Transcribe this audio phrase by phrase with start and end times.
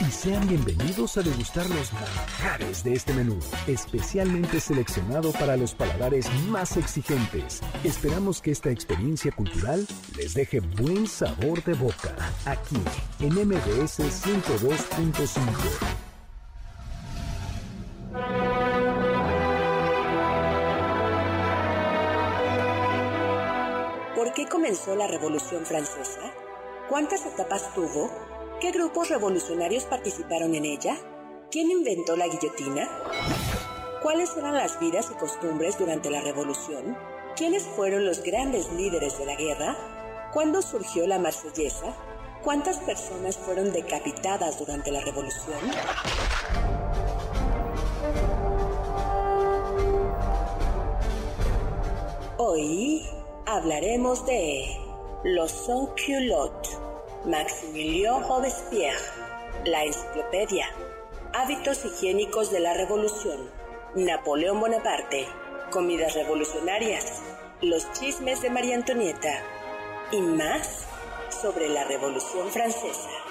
[0.00, 6.30] Y sean bienvenidos a degustar los manjares de este menú, especialmente seleccionado para los paladares
[6.48, 7.62] más exigentes.
[7.82, 9.86] Esperamos que esta experiencia cultural
[10.16, 12.76] les deje buen sabor de boca, aquí
[13.20, 15.40] en MBS 102.5.
[24.14, 26.20] ¿Por qué comenzó la Revolución Francesa?
[26.88, 28.35] ¿Cuántas etapas tuvo?
[28.60, 30.96] ¿Qué grupos revolucionarios participaron en ella?
[31.50, 32.88] ¿Quién inventó la guillotina?
[34.02, 36.96] ¿Cuáles eran las vidas y costumbres durante la revolución?
[37.36, 40.30] ¿Quiénes fueron los grandes líderes de la guerra?
[40.32, 41.94] ¿Cuándo surgió la marsellesa?
[42.42, 45.58] ¿Cuántas personas fueron decapitadas durante la revolución?
[52.38, 53.06] Hoy
[53.44, 54.64] hablaremos de
[55.24, 56.75] los sans-culottes
[57.24, 59.00] Maximilien Robespierre,
[59.64, 60.66] La Enciclopedia,
[61.32, 63.50] Hábitos higiénicos de la Revolución,
[63.94, 65.26] Napoleón Bonaparte,
[65.70, 67.22] Comidas revolucionarias,
[67.62, 69.42] Los chismes de María Antonieta
[70.12, 70.86] y más
[71.42, 73.25] sobre la Revolución Francesa.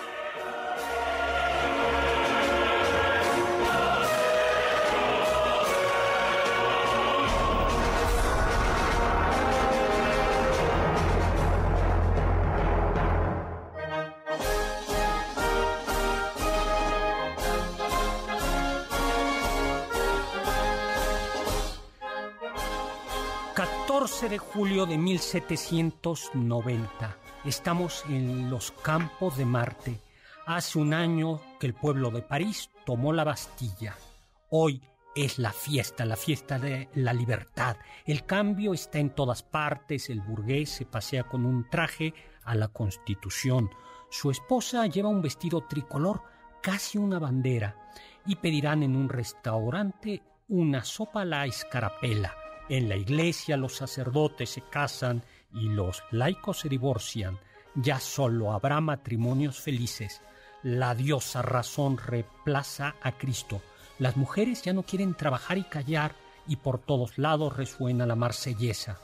[24.29, 27.17] De julio de 1790.
[27.43, 30.01] Estamos en los campos de Marte.
[30.47, 33.95] Hace un año que el pueblo de París tomó la Bastilla.
[34.49, 34.81] Hoy
[35.15, 37.77] es la fiesta, la fiesta de la libertad.
[38.05, 40.09] El cambio está en todas partes.
[40.09, 43.69] El burgués se pasea con un traje a la Constitución.
[44.09, 46.23] Su esposa lleva un vestido tricolor,
[46.63, 47.91] casi una bandera,
[48.25, 52.35] y pedirán en un restaurante una sopa a la escarapela
[52.67, 57.39] en la iglesia los sacerdotes se casan y los laicos se divorcian.
[57.75, 60.21] Ya solo habrá matrimonios felices.
[60.63, 63.61] La diosa razón reemplaza a Cristo.
[63.99, 66.15] Las mujeres ya no quieren trabajar y callar
[66.47, 68.99] y por todos lados resuena la marsellesa.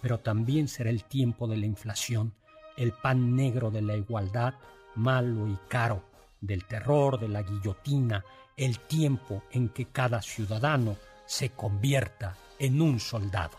[0.00, 2.34] Pero también será el tiempo de la inflación,
[2.76, 4.54] el pan negro de la igualdad,
[4.96, 6.04] malo y caro,
[6.40, 8.24] del terror de la guillotina,
[8.56, 10.96] el tiempo en que cada ciudadano
[11.26, 13.58] se convierta en un soldado.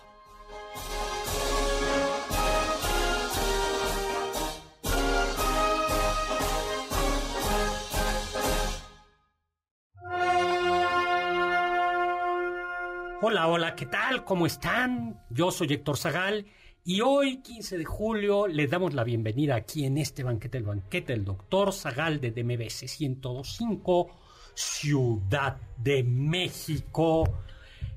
[13.22, 14.24] Hola, hola, ¿qué tal?
[14.24, 15.20] ¿Cómo están?
[15.30, 16.48] Yo soy Héctor Zagal
[16.84, 21.14] y hoy, 15 de julio, le damos la bienvenida aquí en este banquete, el banquete
[21.14, 24.10] del doctor Zagal de DMBC 1025,
[24.56, 27.24] Ciudad de México.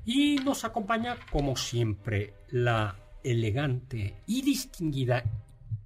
[0.05, 5.23] Y nos acompaña, como siempre, la elegante y distinguida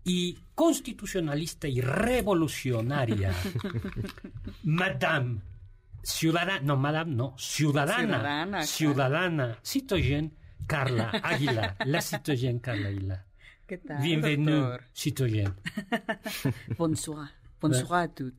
[0.04, 3.34] y constitucionalista y revolucionaria
[4.64, 5.42] Madame
[6.04, 10.34] Ciudadana, no Madame, no, Ciudadana, Ciudadana, citoyen
[10.68, 13.26] Carla Águila, la citoyen Carla Águila.
[13.66, 14.02] ¿Qué tal?
[14.02, 15.54] Bienvenue, citoyen.
[16.78, 17.30] Bonsoir,
[17.62, 18.34] bonsoir a todos.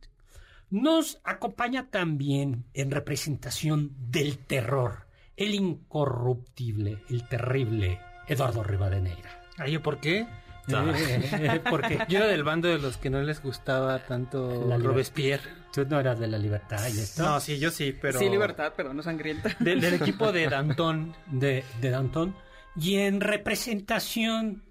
[0.71, 9.43] Nos acompaña también en representación del terror el incorruptible, el terrible Eduardo Rivadeneira.
[9.59, 10.27] Ay, ¿por qué?
[10.67, 15.51] Eh, porque yo era del bando de los que no les gustaba tanto la Robespierre.
[15.73, 17.23] Tú no eras de la libertad y esto.
[17.23, 18.19] No, sí, yo sí, pero.
[18.19, 19.55] Sí, libertad, pero no sangrienta.
[19.59, 21.15] Del, equipo de Danton.
[21.27, 22.35] De, de Danton.
[22.77, 24.65] Y en representación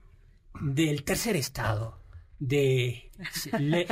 [0.60, 2.00] del tercer estado,
[2.40, 3.12] de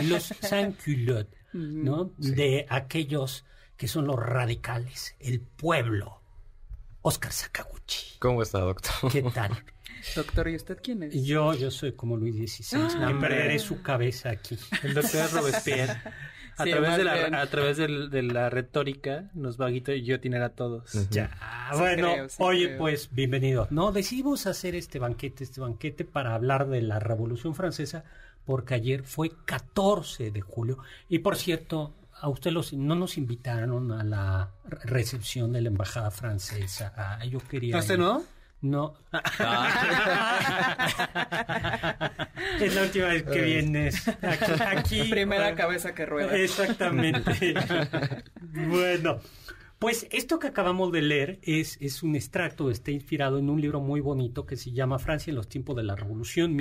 [0.04, 2.12] los sans-culottes, ¿no?
[2.18, 3.46] De aquellos
[3.78, 6.21] que son los radicales, el pueblo
[7.02, 8.18] Oscar Sakaguchi.
[8.20, 9.12] ¿Cómo está, doctor?
[9.12, 9.52] ¿Qué tal?
[10.16, 11.14] Doctor, ¿y usted quién es?
[11.24, 14.58] Yo, yo soy como Luis XVI, Ah, que perderé su cabeza aquí.
[14.82, 15.96] El doctor Robespierre.
[16.58, 20.50] A, Sí, través de la, a través de la retórica nos va a guillotinar a
[20.50, 20.92] todos.
[21.10, 21.32] Ya,
[21.78, 22.78] bueno, creo, sí oye, creo.
[22.80, 23.68] pues bienvenido.
[23.72, 28.04] No, decidimos hacer este banquete, este banquete para hablar de la Revolución Francesa,
[28.46, 30.78] porque ayer fue 14 de julio.
[31.10, 35.70] Y por cierto, a usted los, no nos invitaron a la re- recepción de la
[35.70, 36.94] embajada francesa.
[36.96, 37.76] Ah, yo quería.
[37.76, 38.24] ¿A usted no?
[38.62, 38.94] No.
[42.60, 44.52] es la última vez que vienes aquí.
[44.64, 45.04] aquí.
[45.10, 46.38] Primera cabeza que rueda.
[46.38, 47.56] Exactamente.
[48.68, 49.20] bueno,
[49.80, 53.80] pues esto que acabamos de leer es, es un extracto, está inspirado en un libro
[53.82, 56.54] muy bonito que se llama Francia en los tiempos de la Revolución,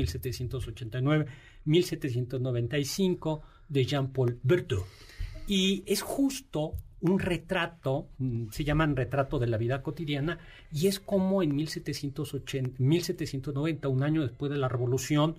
[1.66, 4.84] 1789-1795, de Jean-Paul Berthaud.
[5.50, 10.38] Y es justo un retrato, mm, se llaman retrato de la vida cotidiana,
[10.72, 15.34] y es como en 1780, 1790, un año después de la Revolución,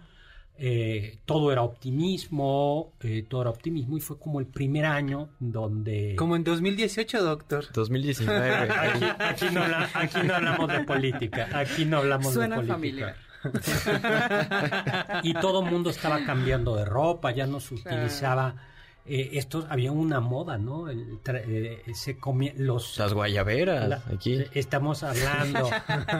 [0.57, 6.17] eh, todo era optimismo, eh, todo era optimismo, y fue como el primer año donde...
[6.17, 7.71] Como en 2018, doctor.
[7.73, 8.49] 2019.
[8.69, 9.61] Aquí, aquí no
[9.93, 12.75] aquí no hablamos de política, aquí no hablamos Suena de política.
[12.75, 13.15] familiar.
[15.23, 18.70] y todo el mundo estaba cambiando de ropa, ya no se utilizaba
[19.13, 20.87] eh, esto, había una moda, ¿no?
[20.89, 24.35] El eh, se comía los Las guayaberas, la- aquí.
[24.35, 25.69] eh, Estamos hablando,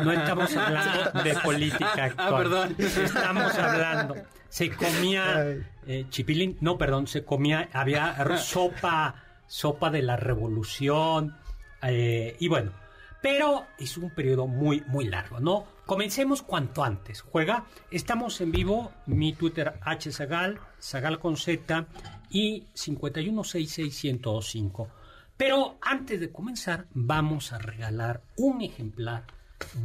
[0.03, 2.27] no estamos hablando de política actual.
[2.33, 2.75] Ah, perdón.
[2.77, 4.15] Estamos hablando.
[4.49, 5.55] Se comía
[5.87, 9.15] eh, chipilín, no, perdón, se comía, había sopa,
[9.47, 11.35] sopa de la revolución,
[11.83, 12.71] eh, y bueno,
[13.21, 15.65] pero es un periodo muy, muy largo, ¿no?
[15.91, 17.19] Comencemos cuanto antes.
[17.19, 21.85] Juega, estamos en vivo, mi Twitter hzagal, zagal con z
[22.29, 24.87] y 5166105.
[25.35, 29.25] Pero antes de comenzar, vamos a regalar un ejemplar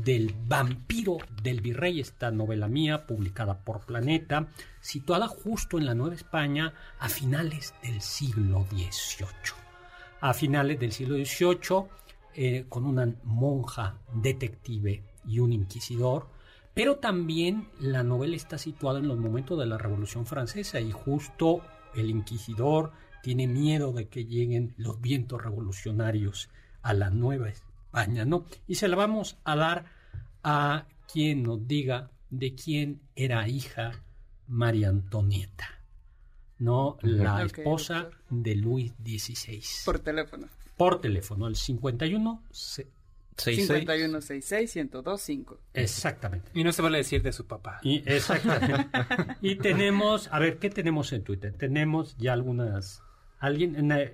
[0.04, 4.46] del Vampiro del Virrey, esta novela mía publicada por Planeta,
[4.80, 9.56] situada justo en la Nueva España a finales del siglo XVIII.
[10.20, 11.84] A finales del siglo XVIII,
[12.32, 16.28] eh, con una monja detective y un inquisidor,
[16.74, 21.62] pero también la novela está situada en los momentos de la Revolución Francesa y justo
[21.94, 22.92] el inquisidor
[23.22, 26.50] tiene miedo de que lleguen los vientos revolucionarios
[26.82, 28.44] a la Nueva España, ¿no?
[28.66, 29.86] Y se la vamos a dar
[30.42, 34.04] a quien nos diga de quién era hija
[34.46, 35.80] María Antonieta,
[36.58, 36.98] ¿no?
[37.00, 38.20] La esposa doctor.
[38.28, 39.62] de Luis XVI.
[39.84, 40.48] Por teléfono.
[40.76, 42.42] Por teléfono, el 51...
[43.36, 45.58] se- 5166-1025.
[45.74, 46.50] Exactamente.
[46.54, 47.80] Y no se vale decir de su papá.
[47.82, 48.88] Y, exactamente.
[49.40, 51.52] y tenemos, a ver, ¿qué tenemos en Twitter?
[51.52, 53.02] Tenemos ya algunas,
[53.38, 54.10] alguien, en la-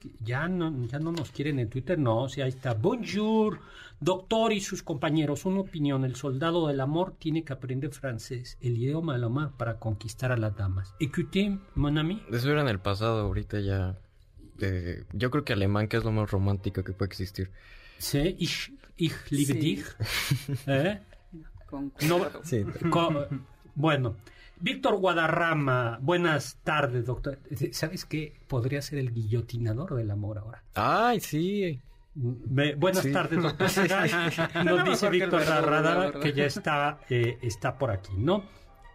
[0.00, 2.74] que ya no, ya no nos quieren en Twitter, no, sí, ahí está.
[2.74, 3.60] Bonjour,
[4.00, 8.76] doctor y sus compañeros, una opinión, el soldado del amor tiene que aprender francés, el
[8.76, 10.94] idioma del amor para conquistar a las damas.
[11.00, 12.22] Écoutez, mon ami.
[12.30, 13.96] Eso era en el pasado, ahorita ya.
[14.60, 17.50] eh, yo creo que alemán, que es lo más romántico que puede existir.
[17.98, 19.58] Sí, ich, ich liebe Sí.
[19.60, 19.84] dich.
[20.66, 21.00] ¿Eh?
[22.08, 22.64] No, Sí.
[23.74, 24.16] Bueno,
[24.60, 27.38] Víctor Guadarrama, buenas tardes, doctor.
[27.72, 28.40] ¿Sabes qué?
[28.48, 30.62] Podría ser el guillotinador del amor ahora.
[30.74, 31.80] Ay, sí.
[32.14, 33.12] Buenas Sí.
[33.12, 33.68] tardes, doctor.
[34.64, 38.44] Nos dice Víctor Guadarrama que ya está, eh, está por aquí, ¿no?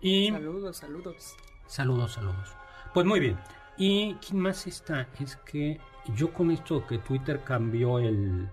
[0.01, 1.35] Y Saludos, saludos.
[1.67, 2.55] saludos, saludos.
[2.93, 3.37] Pues muy bien.
[3.77, 5.07] ¿Y quién más está?
[5.19, 5.77] Es que
[6.15, 8.49] yo con esto que Twitter cambió el...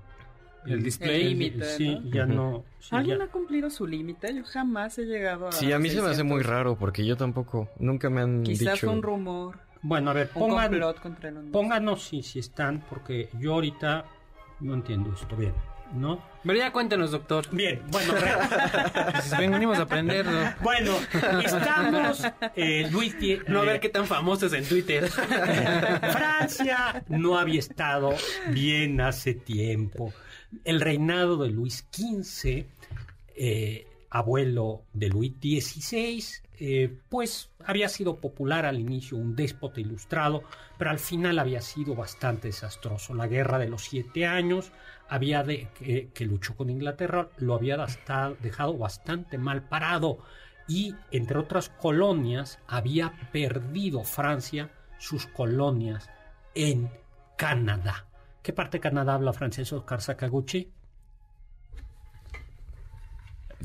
[0.66, 1.24] El display.
[1.28, 2.10] Límite, Sí, ¿no?
[2.10, 2.64] ya no...
[2.78, 4.34] sí, ¿Alguien ya- ha cumplido su límite?
[4.34, 5.52] Yo jamás he llegado a.
[5.52, 6.34] Sí, a mí se me hace 600.
[6.34, 8.86] muy raro porque yo tampoco, nunca me han Quizás dicho.
[8.86, 10.74] fue un rumor, Bueno, a ver, un pongan...
[10.74, 14.04] el Pónganos si, si están, porque yo ahorita
[14.60, 15.52] no entiendo esto bien,
[15.94, 16.20] ¿no?
[16.44, 17.44] Pero ya cuéntanos, doctor.
[17.50, 18.14] Bien, bueno,
[19.12, 20.38] Pues venimos a aprenderlo.
[20.62, 20.92] bueno,
[21.44, 22.22] estamos,
[22.54, 25.08] eh, Luis, Die- No a eh, ver qué tan famosos en Twitter.
[25.08, 28.14] Francia no había estado
[28.50, 30.12] bien hace tiempo.
[30.64, 32.66] El reinado de Luis XV,
[33.34, 36.24] eh, abuelo de Luis XVI,
[36.58, 40.42] eh, pues había sido popular al inicio, un déspota ilustrado,
[40.78, 43.14] pero al final había sido bastante desastroso.
[43.14, 44.72] La guerra de los siete años
[45.08, 47.84] había de, que, que luchó con Inglaterra lo había
[48.40, 50.18] dejado bastante mal parado
[50.66, 56.08] y entre otras colonias había perdido Francia sus colonias
[56.54, 56.90] en
[57.36, 58.06] Canadá.
[58.46, 60.70] ¿Qué parte de Canadá habla francés Oscar Sakaguchi?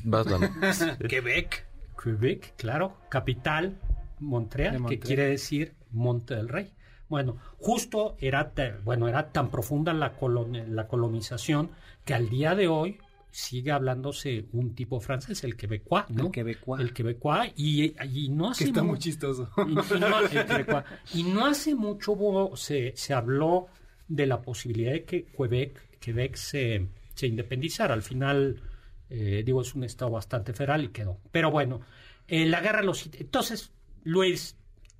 [1.08, 1.68] Quebec.
[2.04, 3.78] Quebec, claro, capital,
[4.20, 6.74] Montreal, que quiere decir Monte del Rey.
[7.10, 8.52] Bueno, justo era,
[8.84, 11.70] bueno, era tan profunda la, colon- la colonización
[12.04, 12.98] que al día de hoy
[13.30, 16.26] sigue hablándose un tipo francés, el quebecois, ¿no?
[16.26, 16.82] El quebecois.
[16.82, 19.48] El quebecois, y, y no hace Que está mu- muy chistoso.
[19.58, 20.86] y, y no, el quebecois.
[21.14, 23.68] Y no hace mucho hubo- se, se habló
[24.12, 27.94] de la posibilidad de que Quebec, Quebec se, se independizara.
[27.94, 28.62] Al final,
[29.10, 31.18] eh, digo, es un estado bastante federal y quedó.
[31.32, 31.82] Pero bueno,
[32.27, 33.10] eh, la guerra los...
[33.18, 33.72] Entonces,
[34.03, 34.58] Luis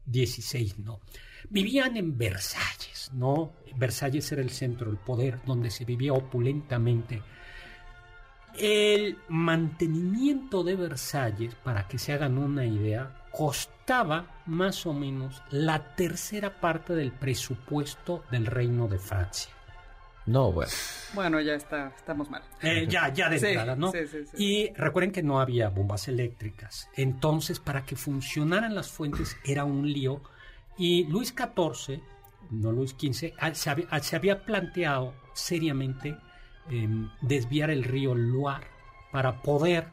[0.10, 1.02] XVI, ¿no?
[1.50, 3.52] Vivían en Versalles, ¿no?
[3.76, 7.22] Versalles era el centro del poder donde se vivía opulentamente.
[8.58, 13.26] El mantenimiento de Versalles, para que se hagan una idea,
[13.92, 19.52] costaba más o menos la tercera parte del presupuesto del Reino de Francia.
[20.26, 20.72] No, bueno.
[21.14, 22.42] Bueno, ya está, estamos mal.
[22.62, 23.92] Eh, ya, ya de Sí, entrada, ¿no?
[23.92, 24.38] sí, sí, sí.
[24.38, 26.90] Y recuerden que no había bombas eléctricas.
[26.96, 30.22] Entonces, para que funcionaran las fuentes era un lío.
[30.78, 32.02] Y Luis XIV,
[32.50, 36.16] no Luis XV, se había, se había planteado seriamente
[36.70, 38.68] em, desviar el río Loire
[39.12, 39.90] para poder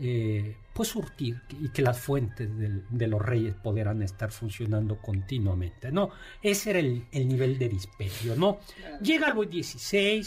[0.00, 5.90] eh, pues surtir y que las fuentes del- de los reyes pudieran estar funcionando continuamente,
[5.92, 6.10] ¿no?
[6.42, 8.58] Ese era el, el nivel de disperio, ¿no?
[9.02, 10.26] Llega Luis XVI,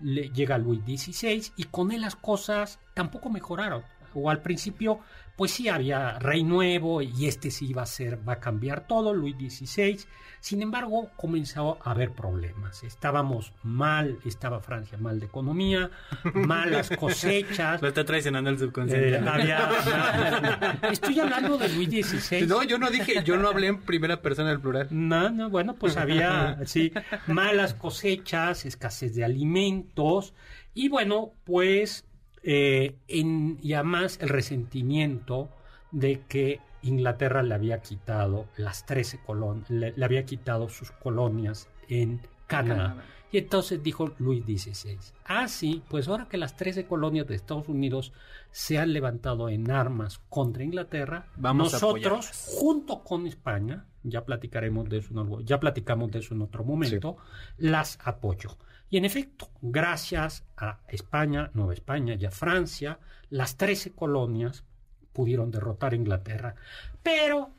[0.00, 3.82] le- llega Luis XVI y con él las cosas tampoco mejoraron.
[4.14, 5.00] O al principio,
[5.38, 9.14] pues sí había rey nuevo y este sí iba a ser, va a cambiar todo,
[9.14, 9.98] Luis XVI.
[10.40, 12.82] Sin embargo, comenzó a haber problemas.
[12.84, 15.90] Estábamos mal, estaba Francia mal de economía,
[16.34, 17.80] malas cosechas.
[17.82, 19.16] Lo está traicionando el subconsciente.
[19.16, 22.46] Eh, había- estoy hablando de Luis XVI.
[22.46, 24.88] No, yo no dije, yo no hablé en primera persona del plural.
[24.90, 26.92] No, no, bueno, pues había, sí,
[27.26, 30.34] malas cosechas, escasez de alimentos
[30.74, 32.04] y bueno, pues,
[32.50, 35.50] eh, en, y además el resentimiento
[35.90, 41.68] de que Inglaterra le había quitado las 13 colonias, le, le había quitado sus colonias
[41.90, 42.94] en Canadá.
[42.94, 43.04] Canadá.
[43.30, 47.68] Y entonces dijo Luis XVI, ah, sí, pues ahora que las 13 colonias de Estados
[47.68, 48.14] Unidos
[48.50, 54.98] se han levantado en armas contra Inglaterra, Vamos nosotros, junto con España, ya platicaremos de
[54.98, 57.16] eso en algo- ya platicamos de eso en otro momento,
[57.56, 58.56] las apoyo.
[58.90, 62.98] Y en efecto, gracias a España, Nueva España y a Francia,
[63.30, 64.64] las 13 colonias
[65.12, 66.54] pudieron derrotar a Inglaterra.
[67.02, 67.50] Pero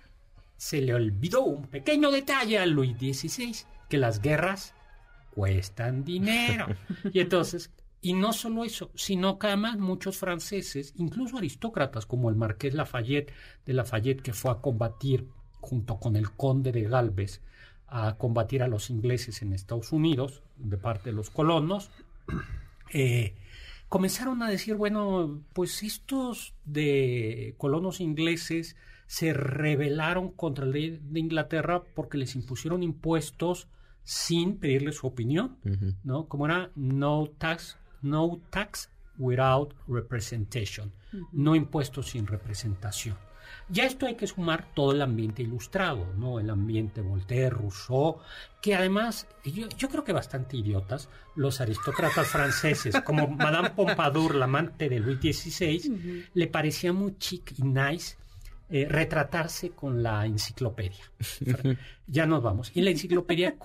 [0.57, 3.55] se le olvidó un pequeño detalle a Luis XVI,
[3.87, 4.73] que las guerras
[5.31, 6.65] cuestan dinero.
[7.13, 12.35] Y entonces, y no solo eso, sino que además muchos franceses, incluso aristócratas como el
[12.35, 13.31] marqués Lafayette
[13.65, 15.27] de Lafayette, que fue a combatir
[15.61, 17.41] junto con el conde de Galvez,
[17.87, 21.89] a combatir a los ingleses en Estados Unidos, de parte de los colonos,
[22.93, 23.35] eh,
[23.87, 28.75] comenzaron a decir, bueno, pues estos de colonos ingleses
[29.07, 33.67] se rebelaron contra el rey de Inglaterra porque les impusieron impuestos
[34.03, 35.57] sin pedirle su opinión.
[36.03, 36.27] ¿no?
[36.27, 40.93] Como era no tax, no tax without representation,
[41.31, 43.17] no impuestos sin representación.
[43.69, 46.39] Ya esto hay que sumar todo el ambiente ilustrado, ¿no?
[46.39, 48.19] El ambiente Voltaire, Rousseau,
[48.61, 54.45] que además, yo, yo creo que bastante idiotas, los aristócratas franceses, como Madame Pompadour, la
[54.45, 58.17] amante de Luis XVI, le parecía muy chic y nice
[58.71, 61.11] eh, retratarse con la enciclopedia.
[62.07, 62.71] ya nos vamos.
[62.75, 63.55] Y la enciclopedia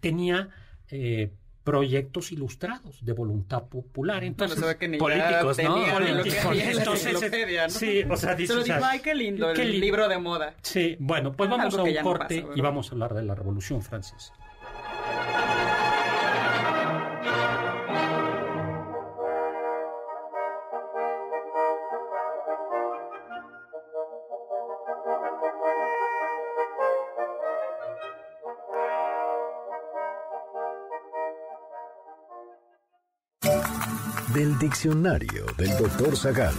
[0.00, 0.48] tenía
[0.90, 1.32] eh,
[1.64, 4.22] proyectos ilustrados de voluntad popular.
[4.22, 5.74] Entonces, que políticos, ¿no?
[5.74, 6.56] que Políticos.
[6.56, 7.12] la Entonces,
[7.64, 7.70] ¿no?
[7.70, 9.80] sí, o sea, dices, Solo o sea, dijo, ay, qué lindo, el qué lindo".
[9.80, 10.54] libro de moda.
[10.62, 13.34] Sí, bueno, pues vamos a un no corte pasa, y vamos a hablar de la
[13.34, 14.34] Revolución Francesa.
[34.64, 36.54] Diccionario del doctor Zagal.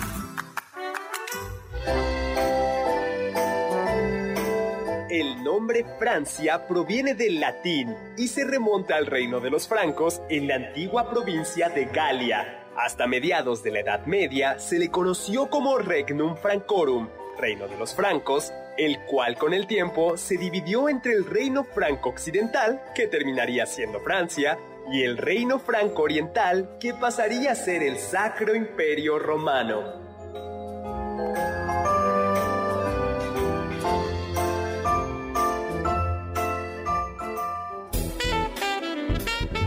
[5.10, 10.48] El nombre Francia proviene del latín y se remonta al reino de los francos en
[10.48, 12.68] la antigua provincia de Galia.
[12.78, 17.10] Hasta mediados de la Edad Media se le conoció como Regnum Francorum,
[17.40, 22.10] reino de los francos, el cual con el tiempo se dividió entre el reino franco
[22.10, 24.60] occidental, que terminaría siendo Francia,
[24.92, 30.06] y el reino franco oriental, que pasaría a ser el Sacro Imperio Romano.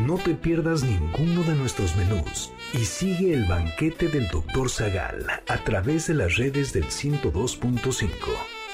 [0.09, 4.71] No te pierdas ninguno de nuestros menús y sigue el banquete del Dr.
[4.71, 8.09] Zagal a través de las redes del 102.5.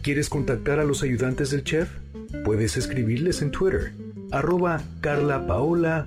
[0.05, 1.89] ¿Quieres contactar a los ayudantes del chef?
[2.43, 3.93] Puedes escribirles en Twitter.
[4.31, 6.05] Arroba Carla Paola-AB.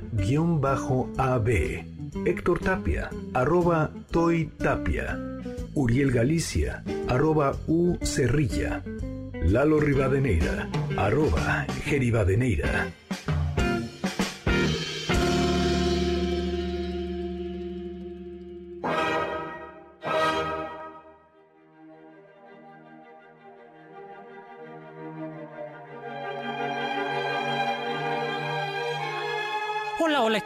[2.25, 3.11] Héctor Tapia.
[3.35, 5.19] Arroba Toy Tapia.
[5.75, 6.85] Uriel Galicia.
[7.09, 8.85] Arroba U Cerrilla.
[9.43, 10.69] Lalo Rivadeneira.
[10.97, 12.93] Arroba Geribadeneira.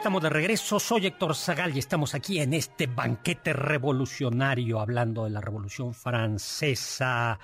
[0.03, 0.81] Estamos de regreso.
[0.81, 7.39] Soy Héctor Zagal y estamos aquí en este banquete revolucionario hablando de la Revolución Francesa.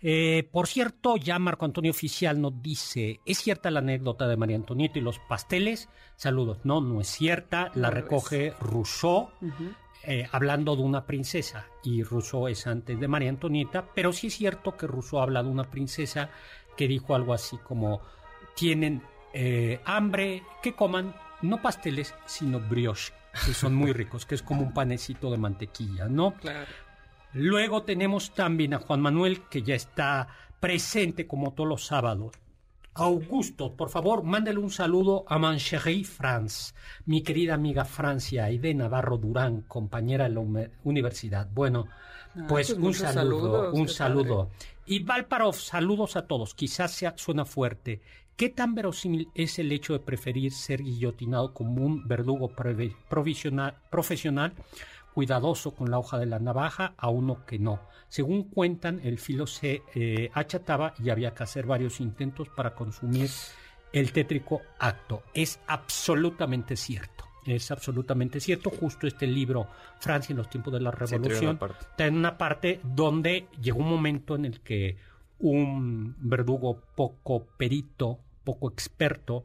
[0.00, 4.56] Eh, por cierto, ya Marco Antonio Oficial nos dice, ¿es cierta la anécdota de María
[4.56, 5.88] Antonieta y los pasteles?
[6.16, 9.30] Saludos, no, no es cierta, la No recoge Rousseau.
[10.02, 14.34] eh, hablando de una princesa, y Rousseau es antes de María Antonieta, pero sí es
[14.34, 16.30] cierto que Rousseau habla de una princesa
[16.76, 18.00] que dijo algo así como,
[18.56, 19.02] tienen
[19.34, 23.12] eh, hambre, que coman no pasteles, sino brioche,
[23.46, 26.34] que son muy ricos, que es como un panecito de mantequilla, ¿no?
[26.34, 26.66] Claro.
[27.34, 30.28] Luego tenemos también a Juan Manuel, que ya está
[30.60, 32.32] presente como todos los sábados.
[32.94, 36.74] Augusto, por favor, mándale un saludo a Mancherie France,
[37.06, 41.48] mi querida amiga Francia, Aide Navarro Durán, compañera de la uni- universidad.
[41.52, 41.86] Bueno,
[42.34, 44.50] Ah, pues, un saludo, saludos, un saludo.
[44.86, 46.54] Y Valparov, saludos a todos.
[46.54, 48.00] Quizás sea, suena fuerte.
[48.42, 52.50] ¿Qué tan verosímil es el hecho de preferir ser guillotinado como un verdugo
[53.08, 54.52] provisional- profesional,
[55.14, 57.78] cuidadoso con la hoja de la navaja, a uno que no?
[58.08, 63.30] Según cuentan, el filo se eh, achataba y había que hacer varios intentos para consumir
[63.92, 65.22] el tétrico acto.
[65.34, 67.24] Es absolutamente cierto.
[67.46, 68.70] Es absolutamente cierto.
[68.70, 69.68] Justo este libro,
[70.00, 71.78] Francia en los tiempos de la Sí, tiene una Revolución, parte.
[71.88, 74.96] está en una parte donde llegó un momento en el que
[75.38, 79.44] un verdugo poco perito, poco experto,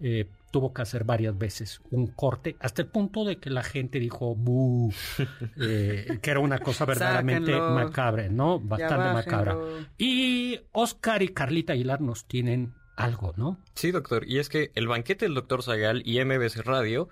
[0.00, 4.00] eh, tuvo que hacer varias veces un corte, hasta el punto de que la gente
[4.00, 4.92] dijo "Bu",
[5.60, 7.74] eh, que era una cosa verdaderamente Sáquenlo.
[7.74, 8.58] macabra, ¿no?
[8.60, 9.56] Bastante macabra.
[9.98, 13.58] Y Oscar y Carlita Aguilar nos tienen algo, ¿no?
[13.74, 14.24] Sí, doctor.
[14.26, 17.08] Y es que el banquete del doctor Zagal y MBC Radio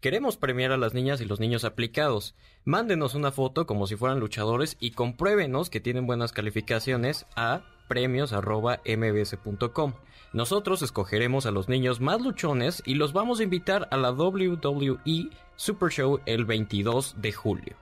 [0.00, 2.34] queremos premiar a las niñas y los niños aplicados.
[2.64, 9.92] Mándenos una foto como si fueran luchadores y compruébenos que tienen buenas calificaciones a premios.mbs.com.
[10.32, 15.30] Nosotros escogeremos a los niños más luchones y los vamos a invitar a la WWE
[15.56, 17.76] Super Show el 22 de julio.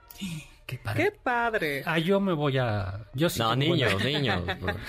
[0.65, 1.03] Qué padre.
[1.03, 1.83] ¡Qué padre!
[1.85, 3.05] Ah, yo me voy a...
[3.13, 4.41] Yo sí No, a- niños, niños.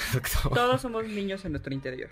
[0.55, 2.11] Todos somos niños en nuestro interior.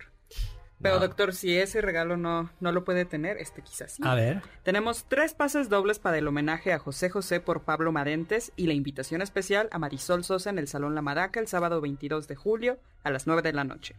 [0.83, 1.01] Pero No.
[1.03, 4.03] doctor, si ese regalo no, no lo puede tener, este quizás sí.
[4.05, 4.43] A ver.
[4.65, 8.75] Tenemos tres pases dobles para el homenaje a José José por Pablo Madentes y la
[8.75, 12.79] invitación especial a Marisol Sosa en el Salón La Maraca el sábado 22 de julio
[13.05, 13.95] a las 9 de la noche.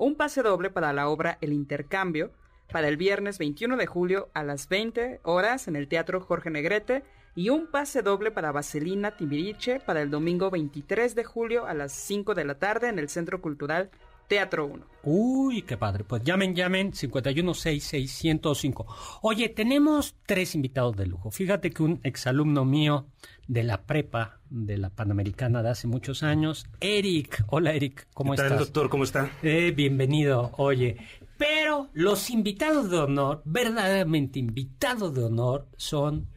[0.00, 2.30] Un pase doble para la obra El Intercambio
[2.70, 7.02] para el viernes 21 de julio a las 20 horas en el Teatro Jorge Negrete
[7.34, 11.90] y un pase doble para Vaselina Timbiriche para el domingo 23 de julio a las
[11.90, 13.90] 5 de la tarde en el Centro Cultural
[14.28, 14.86] Teatro 1.
[15.04, 16.04] Uy, qué padre.
[16.04, 18.84] Pues llamen, llamen, 5166105.
[19.22, 21.30] Oye, tenemos tres invitados de lujo.
[21.30, 23.06] Fíjate que un exalumno mío
[23.46, 27.42] de la prepa de la Panamericana de hace muchos años, Eric.
[27.48, 28.60] Hola, Eric, ¿cómo ¿Qué tal, estás?
[28.60, 28.90] doctor?
[28.90, 29.30] ¿Cómo está?
[29.42, 30.52] Eh, bienvenido.
[30.58, 30.98] Oye,
[31.38, 36.28] pero los invitados de honor, verdaderamente invitados de honor, son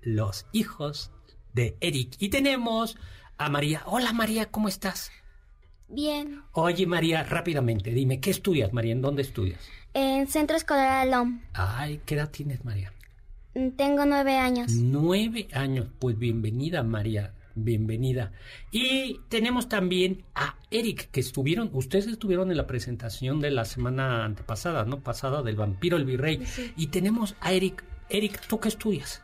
[0.00, 1.10] los hijos
[1.54, 2.14] de Eric.
[2.20, 2.96] Y tenemos
[3.36, 3.82] a María.
[3.86, 5.10] Hola, María, ¿cómo estás?
[5.88, 8.92] Bien, Oye, María, rápidamente, dime, ¿qué estudias, María?
[8.92, 9.60] ¿En dónde estudias?
[9.94, 11.40] en Centro Escolar Alom.
[11.54, 12.92] Ay, ¿qué edad tienes, María?
[13.54, 14.72] Mm, Tengo nueve años.
[14.72, 15.86] Nueve años.
[15.98, 17.32] Pues bienvenida, María.
[17.54, 18.32] Bienvenida.
[18.70, 24.26] Y tenemos también a Eric, que estuvieron, ustedes estuvieron en la presentación de la semana
[24.26, 25.00] antepasada, ¿no?
[25.00, 26.42] Pasada del vampiro el virrey.
[26.76, 27.82] Y tenemos a Eric.
[28.10, 29.22] Eric, ¿tú qué estudias?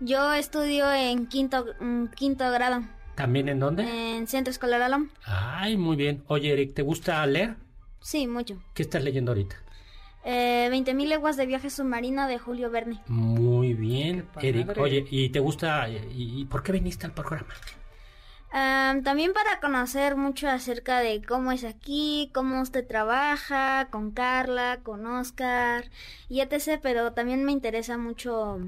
[0.00, 2.82] Yo estudio en quinto, mm, quinto grado
[3.14, 4.16] ¿También en dónde?
[4.16, 5.08] en Centro Escolar Alom.
[5.24, 6.24] Ay, muy bien.
[6.26, 7.56] Oye, Eric, ¿te gusta leer?
[8.00, 8.56] Sí, mucho.
[8.74, 9.56] ¿Qué estás leyendo ahorita?
[10.24, 13.00] Eh, 20.000 leguas de viaje submarino de Julio Verne.
[13.06, 14.76] Muy bien, Eric.
[14.78, 15.88] Oye, ¿y te gusta?
[15.88, 17.54] ¿Y, y por qué viniste al programa?
[18.52, 25.06] también para conocer mucho acerca de cómo es aquí, cómo usted trabaja con Carla, con
[25.06, 25.84] Oscar
[26.28, 26.80] y etc.
[26.82, 28.58] Pero también me interesa mucho,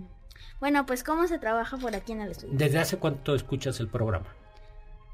[0.63, 2.55] bueno, pues cómo se trabaja por aquí en el estudio.
[2.57, 4.27] ¿Desde hace cuánto escuchas el programa?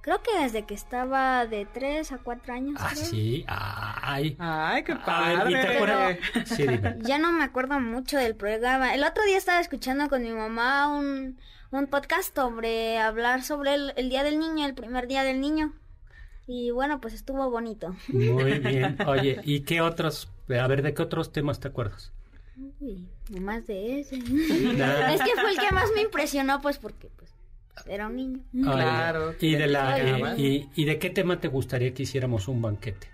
[0.03, 2.79] Creo que desde que estaba de 3 a 4 años.
[2.79, 3.47] Ah, sí.
[3.47, 4.37] Ay.
[4.39, 6.21] Ay, qué padre.
[6.45, 6.67] Sí,
[7.01, 8.95] ya no me acuerdo mucho del programa.
[8.95, 11.39] El otro día estaba escuchando con mi mamá un,
[11.71, 15.73] un podcast sobre hablar sobre el, Día del Niño, el primer Día del Niño.
[16.47, 17.97] Y bueno, pues estuvo bonito.
[18.09, 18.99] Muy bien.
[19.07, 22.13] Oye, ¿y qué otros, a ver, de qué otros temas te acuerdas?
[22.81, 23.09] Uy,
[23.41, 24.17] más de ese.
[24.17, 27.33] es que fue el que más me impresionó, pues porque pues
[27.87, 28.41] era un niño.
[28.53, 29.35] Claro.
[29.41, 33.09] ¿Y de, la, y, de qué tema te gustaría que hiciéramos un banquete?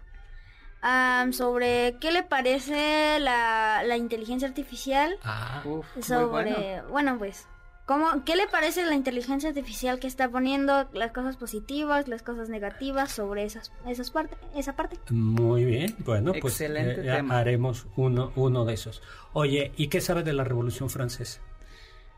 [1.32, 5.16] sobre qué le parece la, la inteligencia artificial.
[5.22, 7.16] Ah, uf, sobre, bueno.
[7.18, 7.46] pues,
[7.86, 12.48] ¿cómo, ¿qué le parece la inteligencia artificial que está poniendo las cosas positivas, las cosas
[12.48, 14.98] negativas sobre esas, esas parte, esa parte?
[15.10, 19.02] Muy bien, bueno, pues eh, haremos uno, uno de esos.
[19.32, 21.40] Oye, ¿y qué sabes de la Revolución Francesa?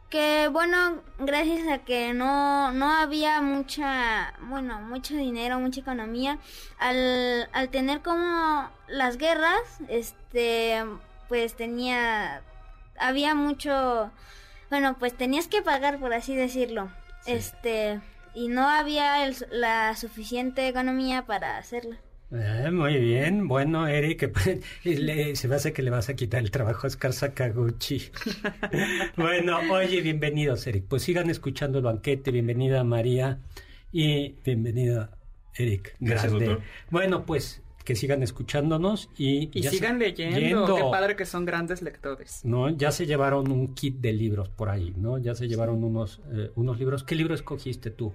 [0.08, 6.38] que bueno gracias a que no no había mucha bueno mucho dinero mucha economía
[6.78, 10.84] al, al tener como las guerras este
[11.28, 12.42] pues tenía
[12.98, 14.12] había mucho
[14.70, 16.90] bueno pues tenías que pagar por así decirlo
[17.26, 18.00] este
[18.34, 19.16] y no había
[19.50, 21.96] la suficiente economía para hacerlo
[22.32, 24.32] eh, muy bien, bueno, Eric,
[25.34, 28.10] se me hace que le vas a quitar el trabajo a Oscar Sakaguchi.
[29.16, 30.86] bueno, oye, bienvenidos, Eric.
[30.88, 33.38] Pues sigan escuchando el banquete, bienvenida María
[33.92, 35.16] y bienvenida
[35.54, 35.94] Eric.
[36.00, 36.62] Gracias, doctor.
[36.90, 40.74] Bueno, pues que sigan escuchándonos y, y sigan leyendo.
[40.74, 42.44] Qué padre que son grandes lectores.
[42.44, 45.18] No, ya se llevaron un kit de libros por ahí, ¿no?
[45.18, 47.04] Ya se llevaron unos, eh, unos libros.
[47.04, 48.12] ¿Qué libro escogiste tú?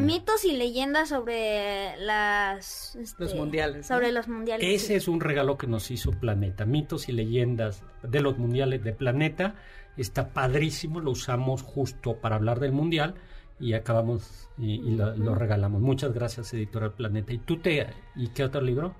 [0.00, 5.58] mitos y leyendas sobre las este, los mundiales sobre los mundiales ese es un regalo
[5.58, 9.56] que nos hizo Planeta mitos y leyendas de los mundiales de Planeta
[9.98, 13.14] está padrísimo lo usamos justo para hablar del mundial
[13.60, 17.86] y acabamos y, lo, regalamos muchas gracias editorial Planeta y tú te
[18.16, 18.94] y qué otro libro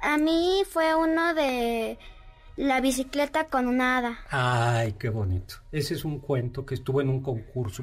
[0.00, 1.98] a mí fue uno de
[2.56, 4.18] la bicicleta con una hada.
[4.30, 5.56] Ay, qué bonito.
[5.72, 7.82] Ese es un cuento que estuvo en un concurso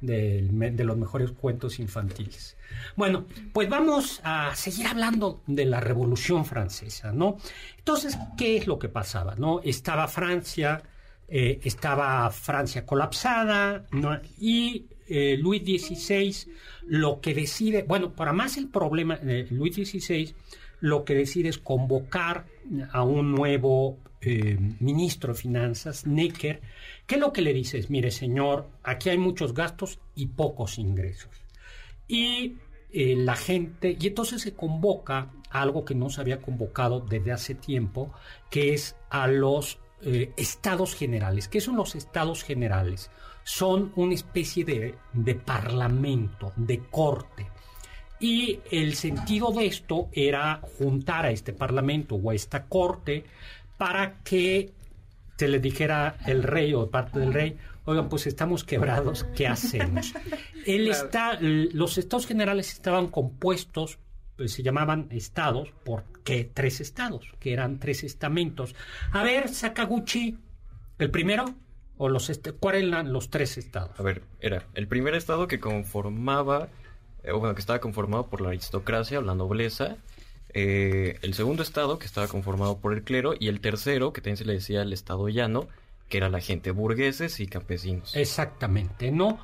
[0.00, 2.56] de, los mejores cuentos infantiles.
[2.96, 7.36] Bueno, pues vamos a seguir hablando de la Revolución Francesa, ¿no?
[7.76, 9.60] Entonces, ¿qué es lo que pasaba, no?
[9.62, 10.82] Estaba Francia,
[11.28, 13.86] eh, estaba Francia colapsada,
[14.38, 16.52] Y eh, Luis XVI
[16.86, 20.34] lo que decide, bueno, para más el problema de Luis XVI,
[20.80, 22.46] lo que decide es convocar
[22.92, 26.60] a un nuevo eh, ministro de Finanzas, Necker,
[27.06, 27.88] ¿Qué es lo que le dices?
[27.88, 31.30] Mire, señor, aquí hay muchos gastos y pocos ingresos.
[32.06, 32.56] Y
[32.92, 37.32] eh, la gente, y entonces se convoca a algo que no se había convocado desde
[37.32, 38.12] hace tiempo,
[38.50, 39.78] que es a los
[40.36, 41.48] estados generales.
[41.48, 43.10] ¿Qué son los estados generales?
[43.50, 47.46] Son una especie de, de parlamento, de corte.
[48.20, 53.24] Y el sentido de esto era juntar a este parlamento o a esta corte
[53.78, 54.72] para que
[55.38, 57.56] se le dijera el rey o parte del rey,
[57.86, 60.12] oigan, pues estamos quebrados, ¿qué hacemos?
[60.66, 63.98] Él está, los estados generales estaban compuestos,
[64.36, 67.32] pues se llamaban estados, ¿por qué tres estados?
[67.38, 68.74] Que eran tres estamentos.
[69.12, 70.36] A ver, Sakaguchi,
[70.98, 71.54] ¿el primero?
[71.98, 72.30] ¿O los
[72.60, 73.98] cuáles eran los tres estados?
[73.98, 76.68] A ver, era el primer estado que conformaba,
[77.24, 79.96] eh, bueno, que estaba conformado por la aristocracia o la nobleza,
[80.54, 84.36] eh, el segundo estado, que estaba conformado por el clero, y el tercero, que también
[84.38, 85.68] se le decía el estado llano,
[86.08, 88.16] que era la gente burgueses y campesinos.
[88.16, 89.38] Exactamente, ¿no?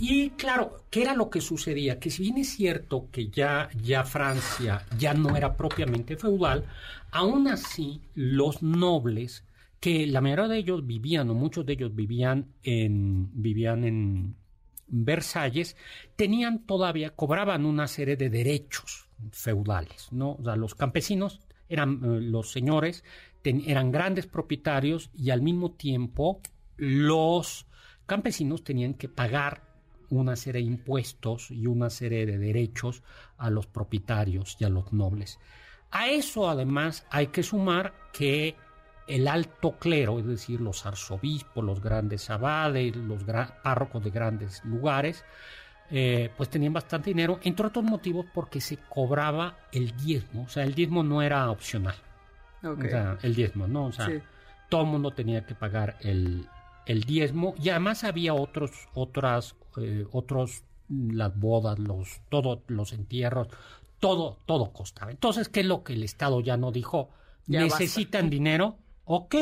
[0.00, 1.98] Y claro, ¿qué era lo que sucedía?
[1.98, 6.64] Que si bien es cierto que ya, ya Francia ya no era propiamente feudal,
[7.10, 9.44] aún así los nobles,
[9.80, 14.36] que la mayoría de ellos vivían, o muchos de ellos vivían en, vivían en
[14.88, 15.76] Versalles,
[16.16, 20.32] tenían todavía, cobraban una serie de derechos feudales, ¿no?
[20.32, 23.04] O sea, los campesinos eran eh, los señores,
[23.44, 26.40] eran grandes propietarios y al mismo tiempo
[26.76, 27.66] los
[28.04, 29.62] campesinos tenían que pagar
[30.10, 33.02] una serie de impuestos y una serie de derechos
[33.36, 35.38] a los propietarios y a los nobles.
[35.90, 38.56] A eso además hay que sumar que
[39.06, 43.22] el alto clero, es decir, los arzobispos, los grandes abades, los
[43.62, 45.24] párrocos de grandes lugares,
[45.90, 50.64] eh, pues tenían bastante dinero, entre otros motivos porque se cobraba el diezmo, o sea,
[50.64, 51.94] el diezmo no era opcional.
[52.62, 53.86] O sea, el diezmo, ¿no?
[53.86, 54.08] O sea,
[54.68, 56.48] todo el mundo tenía que pagar el,
[56.86, 63.48] el, diezmo y además había otros, otras, eh, otros las bodas, los, todos los entierros,
[64.00, 65.12] todo, todo costaba.
[65.12, 67.10] Entonces, ¿qué es lo que el Estado ya no dijo?
[67.46, 68.78] ¿Necesitan dinero?
[69.06, 69.34] Ok,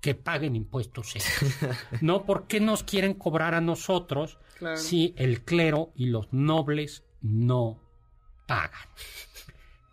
[0.00, 1.14] que paguen impuestos
[2.00, 2.24] ¿No?
[2.24, 4.38] ¿Por qué nos quieren cobrar a nosotros
[4.74, 7.80] si el clero y los nobles no
[8.46, 8.88] pagan?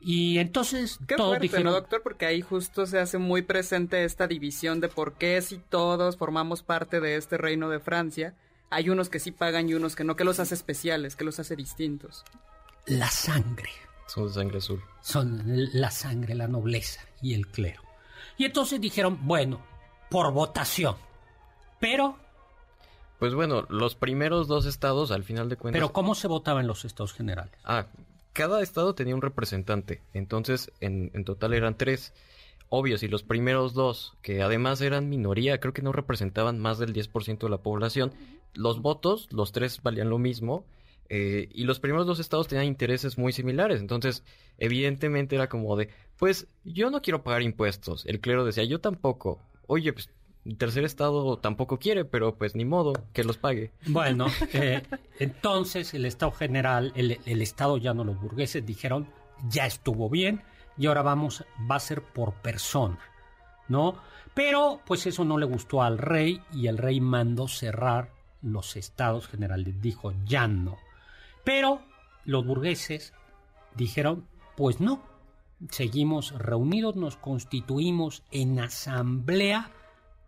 [0.02, 2.02] Y entonces Qué todos fuerte, dijeron, ¿no, doctor?
[2.04, 6.62] Porque ahí justo se hace muy presente esta división de por qué si todos formamos
[6.62, 8.36] parte de este reino de Francia,
[8.70, 11.40] hay unos que sí pagan y unos que no, que los hace especiales, que los
[11.40, 12.24] hace distintos.
[12.86, 13.70] la sangre.
[14.08, 14.84] Son de sangre azul.
[15.02, 17.85] son la sangre, la nobleza y el clero.
[18.38, 19.60] Y entonces dijeron, bueno,
[20.10, 20.96] por votación.
[21.80, 22.18] Pero,
[23.20, 25.80] Pues bueno, los primeros dos estados, al final de cuentas...
[25.80, 27.54] pero ¿cómo se votaba en los estados generales?
[27.64, 27.88] Ah,
[28.34, 32.14] cada estado tenía un representante, entonces en, en total eran tres.
[32.70, 36.94] Obvio, si los primeros dos, que además eran minoría, creo que no representaban más del
[36.94, 38.14] 10% de la población,
[38.54, 40.66] los votos, los tres valían lo mismo,
[41.08, 44.24] eh, y los primeros dos estados tenían intereses muy similares, entonces
[44.58, 49.42] evidentemente era como de, pues yo no quiero pagar impuestos, el clero decía, yo tampoco,
[49.68, 50.10] oye, pues
[50.46, 53.72] el tercer estado tampoco quiere, pero pues ni modo, que los pague.
[53.88, 54.84] Bueno, eh,
[55.20, 59.08] entonces el Estado general, el, el Estado ya no los burgueses dijeron,
[59.50, 60.44] ya estuvo bien
[60.78, 63.00] y ahora vamos, va a ser por persona,
[63.68, 63.96] ¿no?
[64.36, 69.28] Pero pues eso no le gustó al rey y el rey mandó cerrar los estados
[69.28, 70.78] generales, dijo, ya no.
[71.44, 71.82] Pero
[72.26, 73.14] los burgueses
[73.76, 75.02] dijeron, pues no,
[75.70, 79.72] seguimos reunidos, nos constituimos en asamblea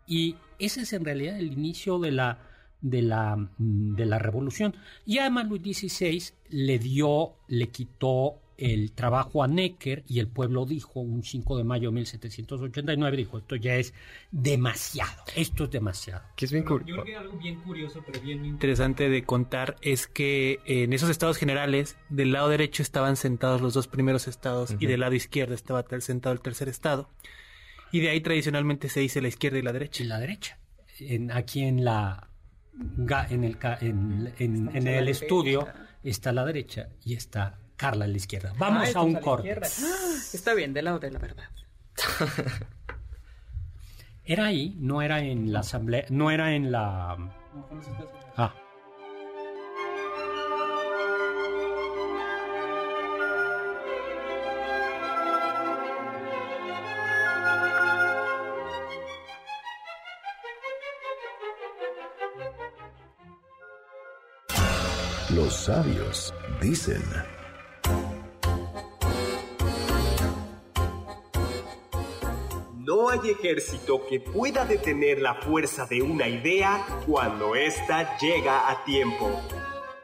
[0.06, 2.38] y ese es en realidad el inicio de la,
[2.80, 4.74] de la, de la revolución.
[5.04, 10.66] Y además Luis XVI le dio, le quitó el trabajo a Necker y el pueblo
[10.66, 13.94] dijo, un 5 de mayo de 1789, dijo, esto ya es
[14.32, 16.22] demasiado, esto es demasiado.
[16.36, 17.02] Que es bien Yo curioso.
[17.02, 21.36] creo que algo bien curioso, pero bien interesante de contar es que en esos estados
[21.36, 25.84] generales, del lado derecho estaban sentados los dos primeros estados y del lado izquierdo estaba
[26.00, 27.08] sentado el tercer estado.
[27.92, 30.02] Y de ahí tradicionalmente se dice la izquierda y la derecha.
[30.02, 30.58] Y la derecha.
[31.00, 32.28] En, aquí en la
[33.30, 35.66] en el, ca- en, en- el estudio
[36.04, 38.52] está la derecha y está Carla a la izquierda.
[38.58, 39.58] Vamos Ah, a estamos un corte.
[40.34, 41.44] Está bien, del lado de la verdad.
[44.24, 47.16] Era ahí, no era en la asamblea, no era en la...
[48.36, 48.52] Ah.
[65.34, 67.02] Los sabios dicen.
[73.22, 79.30] Hay ejército que pueda detener la fuerza de una idea cuando ésta llega a tiempo.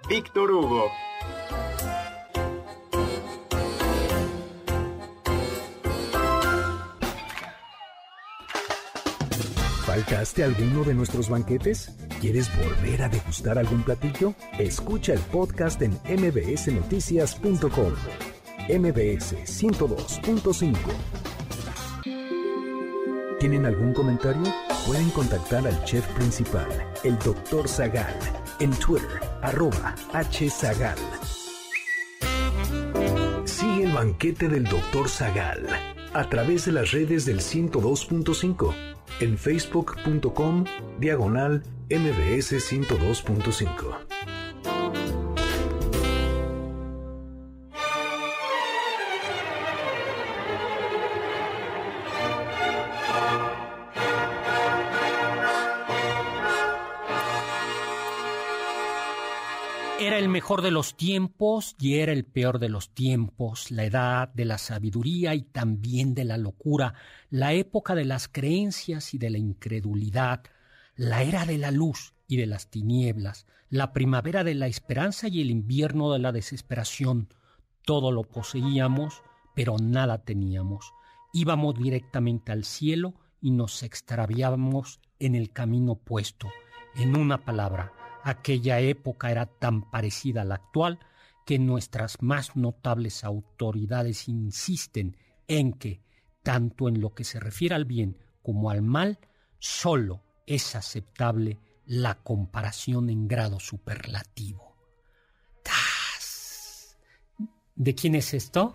[0.09, 0.90] Víctor Hugo.
[9.87, 11.94] ¿Faltaste alguno de nuestros banquetes?
[12.20, 14.35] ¿Quieres volver a degustar algún platillo?
[14.59, 17.92] Escucha el podcast en mbsnoticias.com.
[18.68, 21.24] MBS 102.5.
[23.44, 24.42] ¿Tienen algún comentario?
[24.87, 26.66] Pueden contactar al chef principal,
[27.02, 27.68] el Dr.
[27.68, 28.18] Zagal,
[28.59, 30.96] en Twitter, arroba hzagal.
[33.44, 35.11] Sigue el banquete del Dr.
[35.11, 35.66] Zagal
[36.14, 38.74] a través de las redes del 102.5
[39.20, 40.64] en facebook.com
[40.98, 44.13] diagonal mbs 102.5.
[60.44, 64.59] mejor de los tiempos y era el peor de los tiempos, la edad de la
[64.59, 66.92] sabiduría y también de la locura,
[67.30, 70.42] la época de las creencias y de la incredulidad,
[70.96, 75.40] la era de la luz y de las tinieblas, la primavera de la esperanza y
[75.40, 77.33] el invierno de la desesperación.
[77.80, 79.22] Todo lo poseíamos,
[79.54, 80.92] pero nada teníamos.
[81.33, 86.50] Íbamos directamente al cielo y nos extraviábamos en el camino opuesto.
[86.96, 87.94] En una palabra,
[88.25, 90.99] aquella época era tan parecida a la actual
[91.45, 96.03] que nuestras más notables autoridades insisten en que,
[96.43, 99.19] tanto en lo que se refiere al bien como al mal,
[99.59, 104.75] sólo es aceptable la comparación en grado superlativo.
[105.63, 106.97] ¡Tas!
[107.75, 108.75] ¿De quién es esto?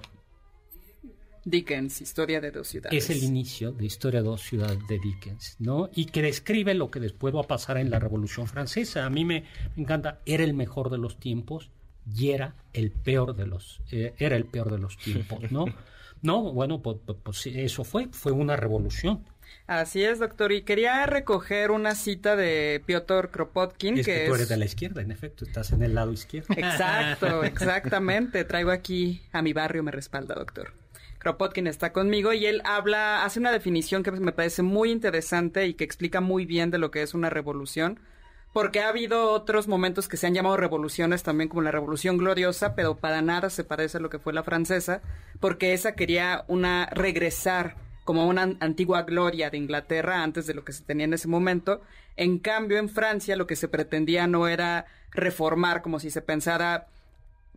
[1.45, 3.03] Dickens, Historia de dos ciudades.
[3.03, 5.89] Es el inicio de Historia de dos ciudades de Dickens, ¿no?
[5.93, 9.05] Y que describe lo que después va a pasar en la Revolución Francesa.
[9.05, 9.45] A mí me,
[9.77, 11.69] encanta, era el mejor de los tiempos
[12.13, 15.65] y era el peor de los, eh, era el peor de los tiempos, ¿no?
[16.21, 19.23] no, bueno, pues, pues, pues eso fue, fue una revolución.
[19.67, 20.51] Así es, doctor.
[20.51, 23.99] Y quería recoger una cita de Piotr Kropotkin.
[23.99, 26.53] Es que, tú eres de la izquierda, en efecto, estás en el lado izquierdo.
[26.57, 28.43] Exacto, exactamente.
[28.45, 30.73] Traigo aquí a mi barrio, me respalda, doctor.
[31.19, 35.73] Kropotkin está conmigo y él habla, hace una definición que me parece muy interesante y
[35.73, 37.99] que explica muy bien de lo que es una revolución.
[38.53, 42.73] Porque ha habido otros momentos que se han llamado revoluciones también como la Revolución Gloriosa,
[42.73, 45.03] pero para nada se parece a lo que fue la francesa,
[45.39, 50.73] porque esa quería una regresar como una antigua gloria de Inglaterra antes de lo que
[50.73, 51.81] se tenía en ese momento.
[52.15, 56.87] En cambio, en Francia lo que se pretendía no era reformar, como si se pensara,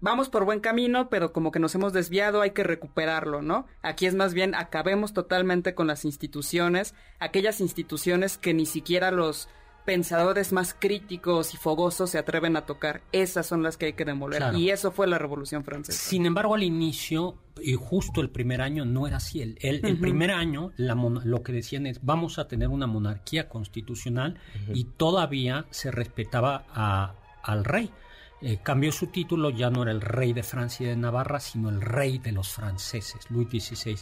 [0.02, 3.66] vamos por buen camino, pero como que nos hemos desviado, hay que recuperarlo, ¿no?
[3.80, 9.48] Aquí es más bien, acabemos totalmente con las instituciones, aquellas instituciones que ni siquiera los
[9.84, 13.02] pensadores más críticos y fogosos se atreven a tocar.
[13.12, 14.54] Esas son las que hay que demoler.
[14.54, 15.98] Y eso fue la Revolución Francesa.
[15.98, 19.42] Sin embargo, al inicio, y justo el primer año, no era así.
[19.42, 24.38] El, el, primer año, lo que decían es, vamos a tener una monarquía constitucional
[24.72, 27.90] y todavía se respetaba a, al rey.
[28.42, 31.68] Eh, cambió su título, ya no era el rey de Francia y de Navarra, sino
[31.68, 33.96] el rey de los franceses, Luis XVI.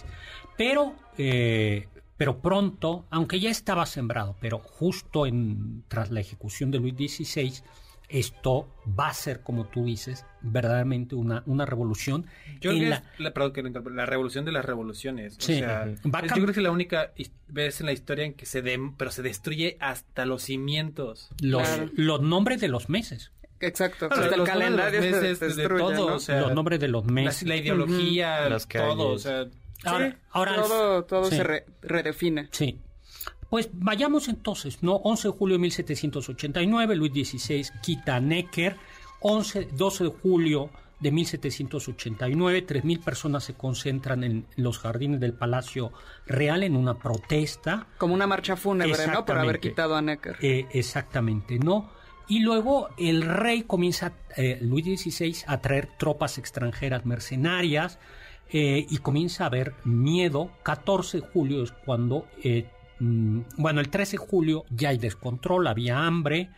[0.57, 1.88] Pero eh,
[2.20, 7.62] pero pronto, aunque ya estaba sembrado, pero justo en, tras la ejecución de Luis XVI,
[8.11, 12.26] esto va a ser, como tú dices, verdaderamente una, una revolución.
[12.61, 13.03] Yo creo la,
[13.53, 15.38] que la, revolución de las revoluciones.
[15.38, 17.11] O sea, yo creo que es la única
[17.48, 18.62] vez en la historia en que se
[18.98, 21.31] pero se destruye hasta los cimientos.
[21.40, 23.33] Los, los nombres de los meses.
[23.60, 27.46] Exacto, hasta el calendario de, meses, de todo, los nombres de los meses.
[27.46, 29.46] La, ideología, todo, o sea,
[29.84, 30.16] Ahora,
[31.06, 32.48] todo, se redefine.
[32.52, 32.78] Sí.
[33.48, 34.96] Pues vayamos entonces, ¿no?
[34.96, 38.76] 11 de julio de 1789, Luis XVI quita Necker.
[39.22, 40.70] 11, 12 de julio
[41.00, 45.92] de 1789, 3.000 personas se concentran en los jardines del Palacio
[46.26, 47.86] Real en una protesta.
[47.98, 49.24] Como una marcha fúnebre, ¿no?
[49.24, 50.36] Por haber quitado a Necker.
[50.40, 51.90] Eh, exactamente, ¿no?
[52.30, 57.98] Y luego el rey comienza, eh, Luis XVI, a traer tropas extranjeras mercenarias
[58.48, 60.52] eh, y comienza a haber miedo.
[60.62, 62.68] 14 de julio es cuando, eh,
[63.00, 66.50] mm, bueno, el 13 de julio ya hay descontrol, había hambre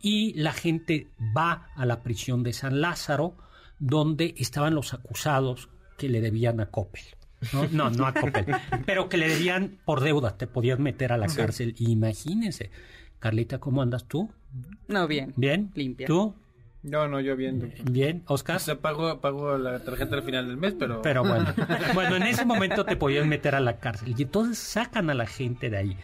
[0.00, 1.06] y la gente
[1.36, 3.36] va a la prisión de San Lázaro
[3.78, 7.04] donde estaban los acusados que le debían a Coppel.
[7.70, 8.46] No, no, a Coppel,
[8.86, 11.76] pero que le debían por deuda, te podías meter a la cárcel.
[11.78, 12.72] Imagínense.
[13.22, 14.28] Carlita, ¿cómo andas tú?
[14.88, 15.32] No, bien.
[15.36, 15.70] ¿Bien?
[15.76, 16.08] Limpia.
[16.08, 16.34] ¿Tú?
[16.82, 17.72] No, no, yo bien.
[17.88, 18.56] Bien, Oscar.
[18.56, 21.00] O sea, pago, pago la tarjeta al final del mes, pero...
[21.02, 21.54] Pero bueno,
[21.94, 24.12] bueno, en ese momento te podían meter a la cárcel.
[24.18, 25.96] Y entonces sacan a la gente de ahí.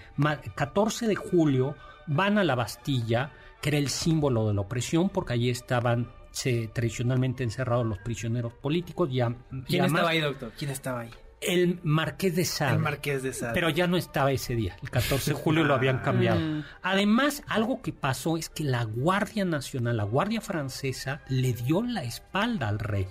[0.54, 1.74] 14 de julio
[2.06, 6.68] van a la Bastilla, que era el símbolo de la opresión, porque allí estaban se,
[6.68, 9.08] tradicionalmente encerrados los prisioneros políticos.
[9.10, 9.34] Ya,
[9.66, 10.52] ¿Quién estaba ahí, doctor?
[10.56, 11.10] ¿Quién estaba ahí?
[11.40, 12.74] El Marqués de Sade.
[12.74, 13.54] El Marqués de Sade.
[13.54, 14.76] Pero ya no estaba ese día.
[14.82, 16.40] El 14 de julio lo habían cambiado.
[16.40, 16.64] Mm.
[16.82, 22.02] Además, algo que pasó es que la Guardia Nacional, la Guardia Francesa, le dio la
[22.04, 23.06] espalda al rey.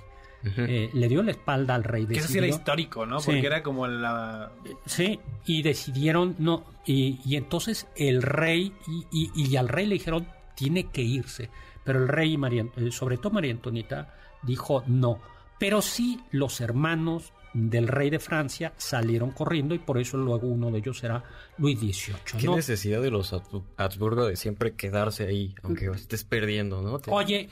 [0.55, 2.05] Eh, le dio la espalda al rey.
[2.05, 3.17] Que eso sí era histórico, ¿no?
[3.19, 4.51] Porque era como la...
[4.85, 8.73] Sí, y decidieron, no, y, entonces el rey,
[9.11, 11.49] y, y, al rey le dijeron, tiene que irse.
[11.83, 14.13] Pero el rey, María, eh, sobre todo María Antonieta,
[14.43, 15.19] dijo no.
[15.59, 20.69] Pero sí los hermanos del rey de Francia salieron corriendo y por eso luego uno
[20.71, 21.23] de ellos será
[21.57, 22.39] Luis XVIII.
[22.39, 23.33] ¿Qué necesidad de los
[23.77, 26.99] Habsburgo de siempre quedarse ahí, aunque estés perdiendo, no?
[27.07, 27.49] Oye,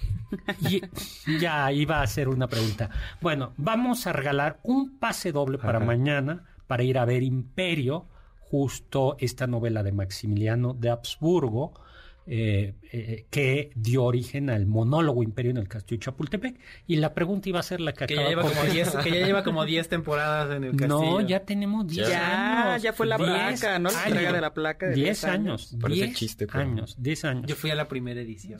[1.39, 2.89] ya iba a hacer una pregunta.
[3.21, 8.05] Bueno, vamos a regalar un pase doble para mañana para ir a ver Imperio,
[8.39, 11.73] justo esta novela de Maximiliano de Habsburgo
[12.27, 16.59] eh, eh, que dio origen al monólogo Imperio en el Castillo Chapultepec.
[16.87, 19.25] Y la pregunta iba a ser la que, que ya lleva como diez, Que ya
[19.25, 20.87] lleva como 10 temporadas en el castillo.
[20.87, 22.81] No, ya tenemos 10 años.
[22.81, 23.91] Ya fue la placa, ¿no?
[23.91, 24.89] La entrega de la placa.
[24.89, 25.77] 10 años.
[25.77, 26.95] 10 años.
[26.97, 27.45] 10 años.
[27.47, 28.59] Yo fui a la primera edición.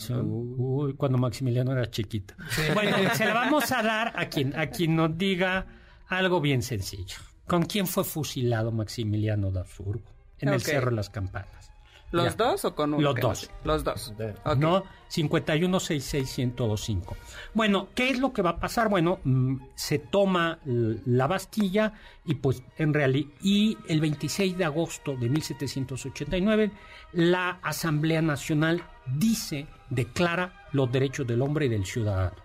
[0.58, 2.36] Uy, cuando Maximiliano era chiquito.
[2.74, 5.66] Bueno, se la vamos a dar a quien, a quien nos diga
[6.08, 7.18] algo bien sencillo.
[7.48, 10.14] ¿Con quién fue fusilado Maximiliano de Habsburgo?
[10.40, 11.65] En el Cerro de las Campanas.
[12.12, 13.02] ¿Los dos o con uno?
[13.04, 13.50] Los dos.
[13.64, 14.14] Los dos.
[14.16, 14.34] Okay.
[14.58, 17.16] No, 5166125.
[17.54, 18.90] Bueno, ¿qué es lo que va a pasar?
[18.90, 21.94] Bueno, mm, se toma la Bastilla
[22.26, 26.72] y pues en realidad, y el 26 de agosto de 1789,
[27.14, 32.36] la Asamblea Nacional dice, declara los derechos del hombre y del ciudadano,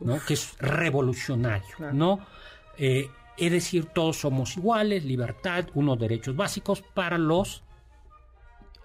[0.00, 0.18] ¿no?
[0.26, 2.20] Que es revolucionario, ¿no?
[2.78, 7.62] Eh, Es decir, todos somos iguales, libertad, unos derechos básicos para los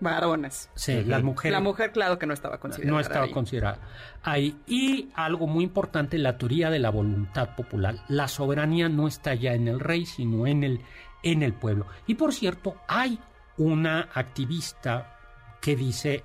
[0.01, 0.69] varones.
[0.75, 1.53] Sí, las mujeres.
[1.53, 2.91] La mujer, claro que no estaba considerada.
[2.91, 3.79] No estaba considerada.
[4.23, 4.59] Ahí.
[4.67, 7.95] Y algo muy importante, la teoría de la voluntad popular.
[8.09, 10.81] La soberanía no está ya en el rey, sino en el,
[11.23, 11.85] en el pueblo.
[12.07, 13.19] Y por cierto, hay
[13.57, 15.17] una activista
[15.61, 16.23] que dice,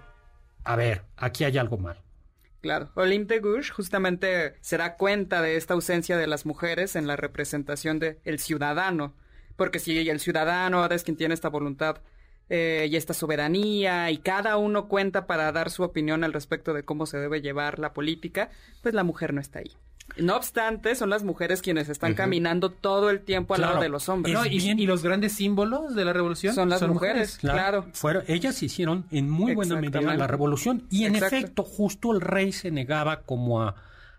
[0.65, 2.03] a ver, aquí hay algo mal.
[2.63, 7.07] Claro, Olympe de Gouges justamente se da cuenta de esta ausencia de las mujeres en
[7.07, 9.15] la representación del el ciudadano,
[9.55, 11.99] porque si el ciudadano ahora es quien tiene esta voluntad
[12.49, 16.85] eh, y esta soberanía y cada uno cuenta para dar su opinión al respecto de
[16.85, 18.51] cómo se debe llevar la política,
[18.83, 19.73] pues la mujer no está ahí.
[20.19, 24.09] No obstante, son las mujeres quienes están caminando todo el tiempo al lado de los
[24.09, 24.39] hombres.
[24.51, 27.87] ¿Y, los grandes símbolos de la revolución son las mujeres, claro.
[27.93, 32.53] Fueron, ellas hicieron en muy buena medida la revolución y en efecto justo el rey
[32.53, 33.75] se negaba como a,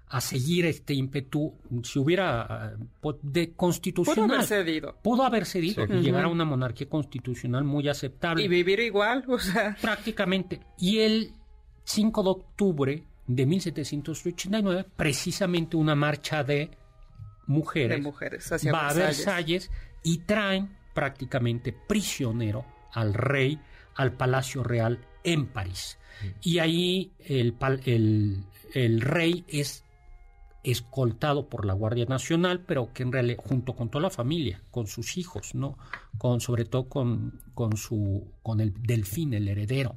[0.10, 1.54] a seguir este ímpetu
[1.84, 2.74] si hubiera
[3.22, 4.26] de constitucional.
[4.26, 4.96] Pudo haber cedido.
[5.04, 8.44] Pudo haber cedido y llegar a una monarquía constitucional muy aceptable.
[8.44, 9.76] Y vivir igual, o sea.
[9.82, 10.62] Prácticamente.
[10.78, 11.34] Y el
[11.84, 16.72] 5 de octubre de 1789, precisamente una marcha de
[17.48, 19.70] mujeres, de mujeres hacia va a Versalles
[20.04, 23.60] y traen prácticamente prisionero al rey
[23.96, 25.98] al Palacio Real en París.
[26.42, 27.56] Y ahí el,
[27.86, 28.44] el,
[28.74, 29.84] el rey es
[30.72, 34.88] escoltado por la Guardia Nacional, pero que en realidad junto con toda la familia, con
[34.88, 35.78] sus hijos, ¿no?
[36.18, 39.96] Con sobre todo con, con su con el delfín, el heredero,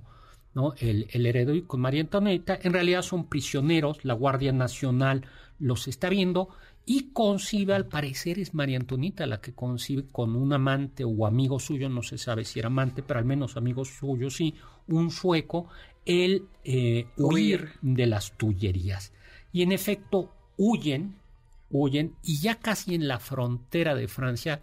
[0.55, 0.75] ¿no?
[0.79, 5.25] El, el heredero y con María Antonieta, en realidad son prisioneros, la Guardia Nacional
[5.59, 6.49] los está viendo
[6.87, 11.61] y concibe, al parecer es María Antonieta la que concibe con un amante o amigo
[11.61, 14.55] suyo, no se sabe si era amante, pero al menos amigo suyo sí,
[14.89, 15.69] un sueco,
[16.05, 19.13] el eh, huir de las tullerías.
[19.53, 21.15] Y en efecto, huyen,
[21.71, 24.61] huyen y ya casi en la frontera de Francia,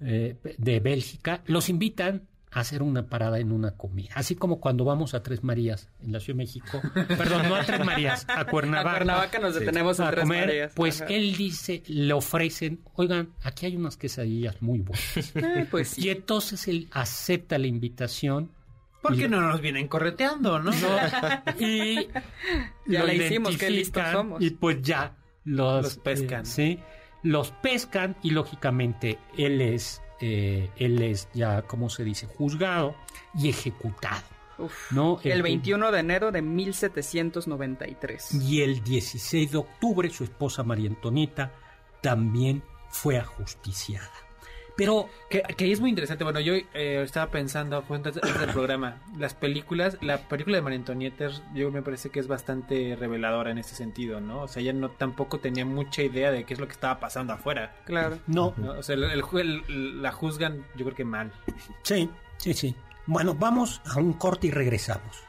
[0.00, 4.10] eh, de Bélgica, los invitan a hacer una parada en una comida.
[4.16, 6.82] Así como cuando vamos a Tres Marías en la Ciudad de México.
[6.94, 8.90] Perdón, no a Tres Marías, a Cuernavaca.
[8.90, 10.72] A Cuernavaca nos detenemos a Tres comer, Marías.
[10.74, 15.36] Pues él dice, le ofrecen, oigan, aquí hay unas quesadillas muy buenas.
[15.36, 18.50] Eh, pues Y entonces él acepta la invitación.
[19.02, 20.72] Porque no nos vienen correteando, ¿no?
[21.60, 22.08] y
[22.86, 24.42] ya le hicimos, qué listos somos.
[24.42, 25.14] Y pues ya
[25.48, 26.42] los, pescan.
[26.42, 26.80] Eh, sí,
[27.22, 32.94] los pescan y lógicamente él es, eh, él es ya, ¿cómo se dice?, juzgado
[33.34, 34.22] y ejecutado.
[34.90, 35.20] ¿no?
[35.22, 38.34] El, 21 de enero de 1793.
[38.34, 41.52] Y el 16 de octubre su esposa María Antonieta
[42.00, 44.10] también fue ajusticiada.
[44.78, 46.22] Pero que, es muy interesante.
[46.22, 51.30] Bueno, yo eh, estaba pensando antes, del programa, las películas, la película de María Antonieta,
[51.52, 54.42] yo me parece que es bastante reveladora en ese sentido, ¿no?
[54.42, 57.32] O sea, ella no tampoco tenía mucha idea de qué es lo que estaba pasando
[57.32, 57.74] afuera.
[57.84, 58.20] Claro.
[58.28, 58.54] No.
[58.78, 61.32] O sea, el, la juzgan, yo creo que mal.
[61.82, 62.76] Sí, sí, sí.
[63.06, 65.27] Bueno, vamos a un corte y regresamos.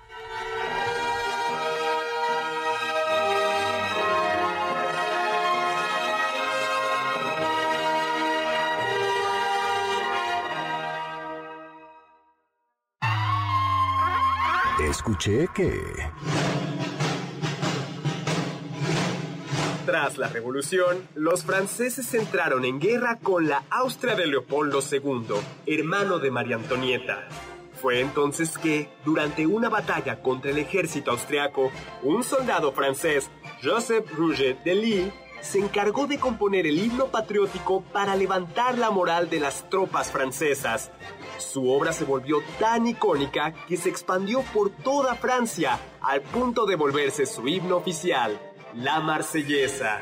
[14.90, 15.82] Escuché que...
[19.86, 25.36] Tras la revolución, los franceses entraron en guerra con la Austria de Leopoldo II,
[25.66, 27.28] hermano de María Antonieta.
[27.82, 31.72] Fue entonces que, durante una batalla contra el ejército austriaco,
[32.04, 33.32] un soldado francés,
[33.64, 39.30] Joseph Rouget de Lille, se encargó de componer el himno patriótico para levantar la moral
[39.30, 40.92] de las tropas francesas.
[41.38, 46.76] Su obra se volvió tan icónica que se expandió por toda Francia al punto de
[46.76, 48.40] volverse su himno oficial,
[48.74, 50.02] la marsellesa.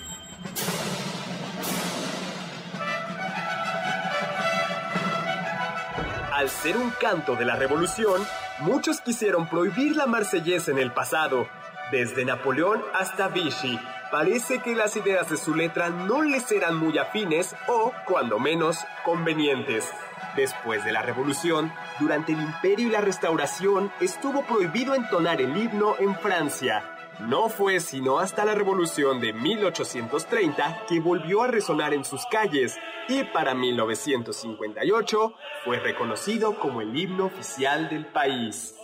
[6.41, 8.25] Al ser un canto de la revolución,
[8.61, 11.47] muchos quisieron prohibir la marsellesa en el pasado,
[11.91, 13.79] desde Napoleón hasta Vichy
[14.09, 18.79] parece que las ideas de su letra no les eran muy afines o, cuando menos,
[19.05, 19.87] convenientes.
[20.35, 25.93] Después de la revolución, durante el imperio y la restauración, estuvo prohibido entonar el himno
[25.99, 26.83] en Francia.
[27.19, 32.77] No fue sino hasta la Revolución de 1830 que volvió a resonar en sus calles
[33.07, 35.33] y para 1958
[35.63, 38.80] fue reconocido como el himno oficial del país.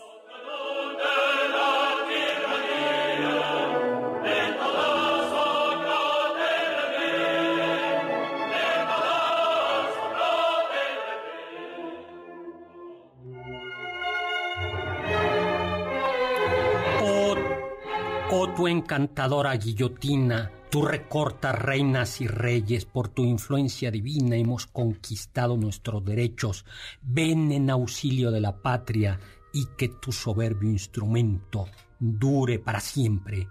[18.68, 26.66] Encantadora guillotina, tú recortas reinas y reyes, por tu influencia divina hemos conquistado nuestros derechos.
[27.02, 29.20] Ven en auxilio de la patria
[29.54, 31.68] y que tu soberbio instrumento
[32.00, 33.48] dure para siempre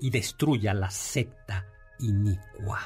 [0.00, 1.66] y destruya la secta
[1.98, 2.80] inicua.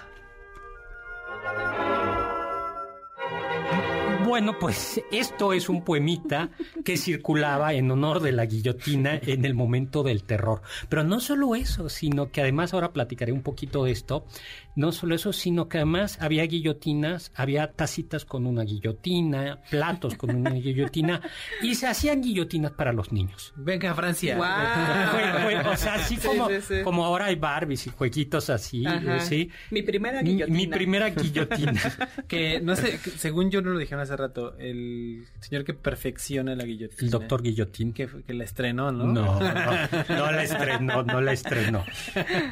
[4.29, 6.51] Bueno, pues esto es un poemita
[6.85, 10.61] que circulaba en honor de la guillotina en el momento del terror.
[10.91, 14.26] Pero no solo eso, sino que además ahora platicaré un poquito de esto.
[14.76, 20.37] No solo eso, sino que además había guillotinas, había tacitas con una guillotina, platos con
[20.37, 21.22] una guillotina
[21.62, 23.55] y se hacían guillotinas para los niños.
[23.57, 24.39] Venga, Francia.
[25.72, 26.49] o sea, así como,
[26.85, 28.85] como ahora hay Barbies y jueguitos así.
[29.20, 29.51] ¿sí?
[29.70, 30.57] Mi primera guillotina.
[30.57, 31.81] Mi, primera guillotina.
[32.29, 36.64] que no sé, según yo no lo dijeron hace rato, el señor que perfecciona la
[36.64, 37.01] guillotina.
[37.01, 37.93] El doctor Guillotín.
[37.93, 39.07] Que, que la estrenó, ¿no?
[39.07, 39.41] No, no,
[40.09, 41.85] no la estrenó, no la estrenó.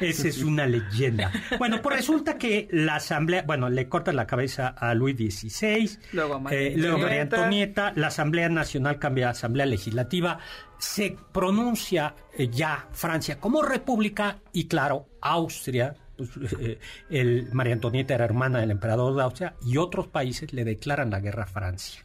[0.01, 1.31] Esa es una leyenda.
[1.57, 6.35] Bueno, pues resulta que la asamblea, bueno, le corta la cabeza a Luis XVI, luego
[6.35, 10.39] a María, eh, luego María Antonieta, la Asamblea Nacional cambia a Asamblea Legislativa,
[10.77, 18.15] se pronuncia eh, ya Francia como república y claro, Austria pues, eh, el, María Antonieta
[18.15, 22.03] era hermana del emperador de Austria y otros países le declaran la guerra a Francia.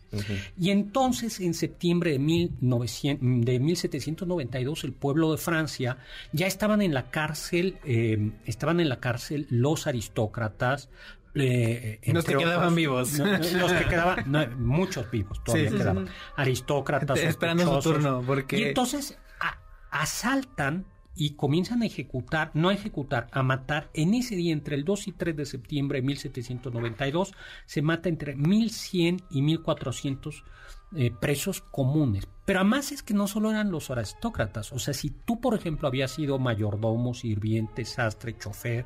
[0.59, 5.97] Y entonces, en septiembre de, 1900, de 1792, el pueblo de Francia
[6.33, 10.91] ya estaban en la cárcel, eh, estaban en la cárcel los aristócratos,
[11.35, 13.19] eh, los que quedaban vivos.
[13.19, 16.09] los que quedaban, muchos vivos todavía quedaban.
[16.37, 17.19] Aristócratas.
[17.21, 18.23] Esperando su turno.
[18.27, 18.59] Porque...
[18.59, 19.19] Y entonces
[19.91, 24.85] asaltan y comienzan a ejecutar, no a ejecutar, a matar en ese día entre el
[24.85, 27.33] 2 y 3 de septiembre de 1792
[27.67, 30.45] se mata entre 1100 y 1400
[30.95, 32.29] eh, presos comunes.
[32.45, 35.89] Pero además es que no solo eran los aristócratas, o sea, si tú por ejemplo
[35.89, 38.85] habías sido mayordomo, sirviente, sastre, chofer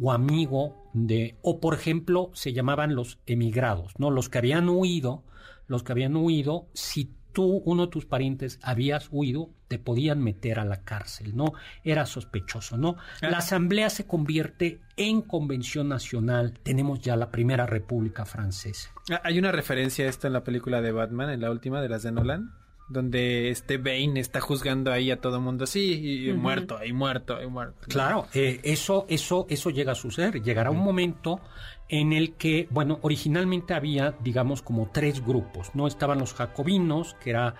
[0.00, 4.10] o amigo de, o por ejemplo se llamaban los emigrados, ¿no?
[4.10, 5.24] Los que habían huido,
[5.66, 10.58] los que habían huido, si tú, uno de tus parientes, habías huido, te podían meter
[10.58, 11.52] a la cárcel, ¿no?
[11.84, 12.96] Era sospechoso, ¿no?
[13.20, 16.58] La asamblea se convierte en convención nacional.
[16.64, 18.90] Tenemos ya la primera república francesa.
[19.08, 21.88] Ah, hay una referencia a esto en la película de Batman, en la última de
[21.88, 22.50] las de Nolan
[22.88, 27.42] donde este Bane está juzgando ahí a todo el mundo sí y muerto y muerto
[27.42, 31.40] y muerto claro eh, eso eso eso llega a suceder llegará un momento
[31.88, 37.30] en el que bueno originalmente había digamos como tres grupos no estaban los jacobinos que
[37.30, 37.54] era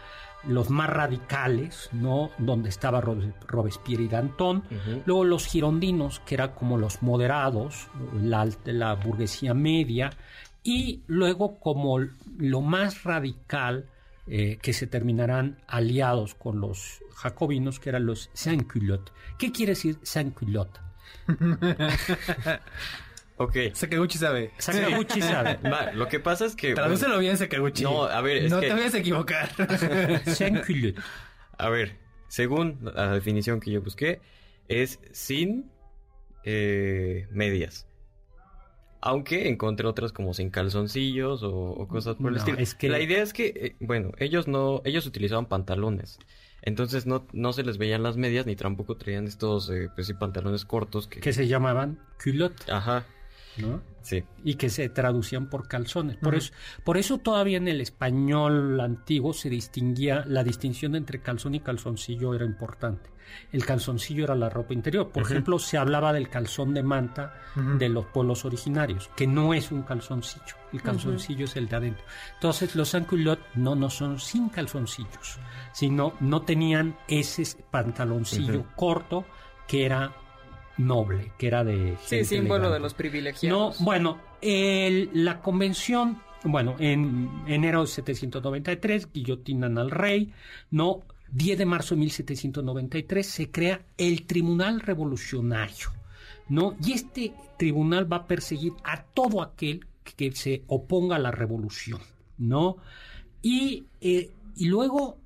[0.45, 2.31] los más radicales, ¿no?
[2.39, 4.62] Donde estaba Robespierre y Danton.
[5.05, 7.89] Luego los girondinos, que eran como los moderados,
[8.22, 10.11] la, la burguesía media.
[10.62, 11.99] Y luego como
[12.39, 13.87] lo más radical,
[14.31, 19.12] eh, que se terminarán aliados con los jacobinos, que eran los sans-culottes.
[19.39, 20.81] ¿Qué quiere decir sans-culotte?
[23.39, 23.57] ok.
[23.72, 24.53] Sakaguchi sabe.
[24.59, 25.59] Sakaguchi sabe.
[25.95, 26.74] lo que pasa es que...
[26.74, 27.83] Tradúcelo bien, Sakaguchi.
[27.83, 29.51] No, a ver, es No te vayas a equivocar.
[30.26, 31.01] sans-culotte.
[31.57, 31.97] A ver,
[32.29, 34.20] según la definición que yo busqué,
[34.68, 35.70] es sin
[36.45, 37.88] eh, medias.
[39.01, 42.59] Aunque encontré otras como sin calzoncillos o, cosas por el estilo.
[42.59, 42.88] Es que...
[42.88, 46.18] La idea es que, eh, bueno, ellos no, ellos utilizaban pantalones.
[46.62, 50.14] Entonces no, no se les veían las medias ni tampoco traían estos eh, pues, sí,
[50.14, 51.20] pantalones cortos que...
[51.20, 52.70] que se llamaban culotte.
[52.70, 53.07] Ajá.
[53.57, 53.82] ¿No?
[54.03, 54.24] Sí.
[54.44, 56.16] Y que se traducían por calzones.
[56.16, 56.53] Por, eso,
[56.84, 62.34] por eso todavía en el español antiguo se distinguía, la distinción entre calzón y calzoncillo
[62.34, 63.11] era importante.
[63.53, 65.11] El calzoncillo era la ropa interior.
[65.11, 67.34] Por ejemplo, se hablaba del calzón de manta
[67.78, 70.57] de los pueblos originarios, que no es un calzoncillo.
[70.72, 72.05] El calzoncillo es el de adentro.
[72.34, 73.07] Entonces, los sans
[73.55, 75.38] no, no son sin calzoncillos,
[75.72, 79.24] sino no tenían ese pantaloncillo corto
[79.66, 80.14] que era
[80.79, 81.97] noble, que era de...
[82.05, 83.81] Sí, símbolo de los privilegiados.
[83.81, 90.33] No, bueno, la convención, bueno, en enero de 793 guillotinan al rey,
[90.70, 91.03] ¿no?
[91.31, 95.91] 10 de marzo de 1793 se crea el Tribunal Revolucionario,
[96.49, 96.76] ¿no?
[96.83, 102.01] Y este tribunal va a perseguir a todo aquel que se oponga a la revolución,
[102.39, 102.79] ¿no?
[103.43, 105.18] Y, eh, y luego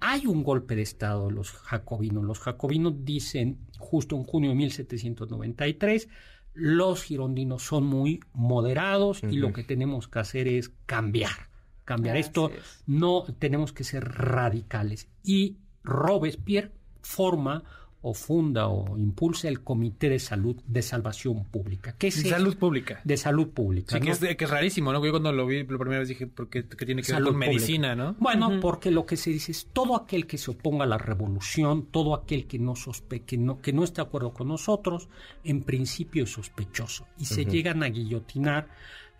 [0.00, 2.24] hay un golpe de Estado de los jacobinos.
[2.24, 6.08] Los jacobinos dicen, justo en junio de 1793,
[6.54, 11.50] los girondinos son muy moderados y lo que tenemos que hacer es cambiar.
[11.84, 12.50] Cambiar esto,
[12.86, 15.08] no tenemos que ser radicales.
[15.22, 16.72] Y Robespierre
[17.02, 17.64] forma
[18.02, 21.94] o funda o impulsa el Comité de Salud de Salvación Pública.
[21.98, 23.00] ¿Qué es de salud pública.
[23.04, 23.98] De salud pública.
[23.98, 25.04] Sí, que, es, rarísimo, ¿no?
[25.04, 27.94] Yo cuando lo vi la primera vez dije, porque qué tiene que ver con medicina,
[27.94, 28.16] no?
[28.18, 31.88] Bueno, porque lo que se dice es todo aquel que se oponga a la revolución,
[31.90, 35.08] todo aquel que no sospe que no, que no esté de acuerdo con nosotros,
[35.44, 37.06] en principio es sospechoso.
[37.18, 38.68] Y se llegan a guillotinar.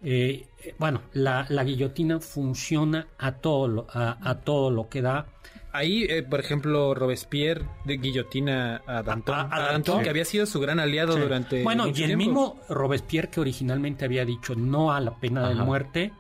[0.03, 5.27] Eh, eh, bueno, la, guillotina funciona a todo, a todo lo que da
[5.73, 11.17] Ahí, eh, por ejemplo, Robespierre de guillotina a Danton, que había sido su gran aliado
[11.17, 11.63] durante.
[11.63, 16.13] Bueno, y el mismo Robespierre que originalmente había dicho no a la pena de muerte,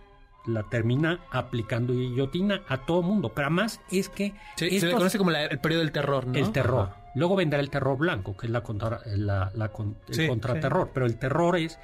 [0.47, 3.33] la termina aplicando guillotina a todo mundo.
[3.35, 4.35] Pero además es que.
[4.57, 6.35] se le conoce como el periodo del terror, ¿no?
[6.35, 6.91] El terror.
[7.17, 10.91] Luego vendrá el terror blanco, que es la, contra, la, el contraterror.
[10.95, 11.79] Pero el terror es.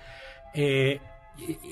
[0.55, 1.01] Eh,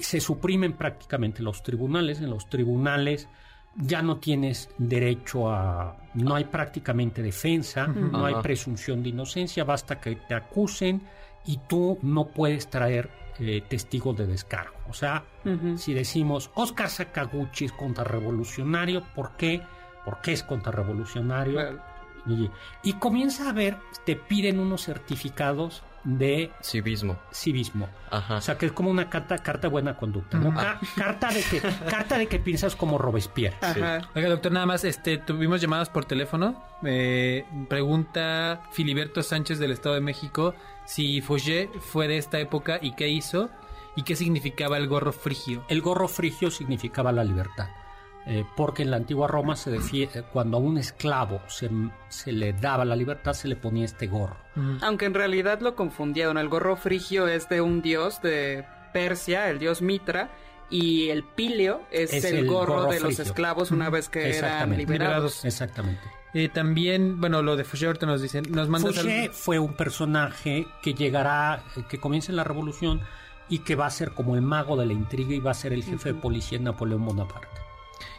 [0.00, 2.18] se suprimen prácticamente los tribunales.
[2.20, 3.28] En los tribunales
[3.76, 5.96] ya no tienes derecho a...
[6.14, 11.02] no hay prácticamente defensa, no hay presunción de inocencia, basta que te acusen
[11.44, 14.74] y tú no puedes traer eh, testigos de descargo.
[14.88, 15.24] O sea,
[15.76, 19.60] si decimos Oscar Sakaguchi es contrarrevolucionario, ¿por qué?
[20.04, 21.80] ¿Por qué es contrarrevolucionario?
[22.26, 22.50] Y,
[22.82, 27.18] y, comienza a ver, te piden unos certificados de civismo.
[27.32, 27.88] Civismo.
[28.10, 30.38] O sea, que es como una carta, carta de buena conducta,
[30.96, 33.56] carta de que carta de que piensas como Robespierre.
[34.14, 36.62] Oiga, doctor, nada más, este, tuvimos llamadas por teléfono.
[36.84, 42.94] Eh, pregunta Filiberto Sánchez del Estado de México si Fouché fue de esta época y
[42.94, 43.50] qué hizo
[43.96, 45.64] y qué significaba el gorro frigio.
[45.68, 47.68] El gorro frigio significaba la libertad.
[48.26, 51.68] Eh, porque en la antigua Roma se decía, eh, cuando a un esclavo se,
[52.08, 54.38] se, le daba la libertad, se le ponía este gorro.
[54.80, 58.64] Aunque en realidad lo confundieron, el gorro frigio es de un dios de
[58.94, 60.30] Persia, el dios Mitra,
[60.70, 65.44] y el pileo es, el, gorro, de los esclavos una vez que eran liberados.
[65.44, 66.02] Exactamente.
[66.32, 70.94] Eh, también, bueno, lo de Fouché ahorita nos dicen, nos Fouché fue un personaje que
[70.94, 73.02] llegará, que comienza en la revolución
[73.48, 75.72] y que va a ser como el mago de la intriga y va a ser
[75.72, 77.64] el jefe de policía en Napoleón Bonaparte.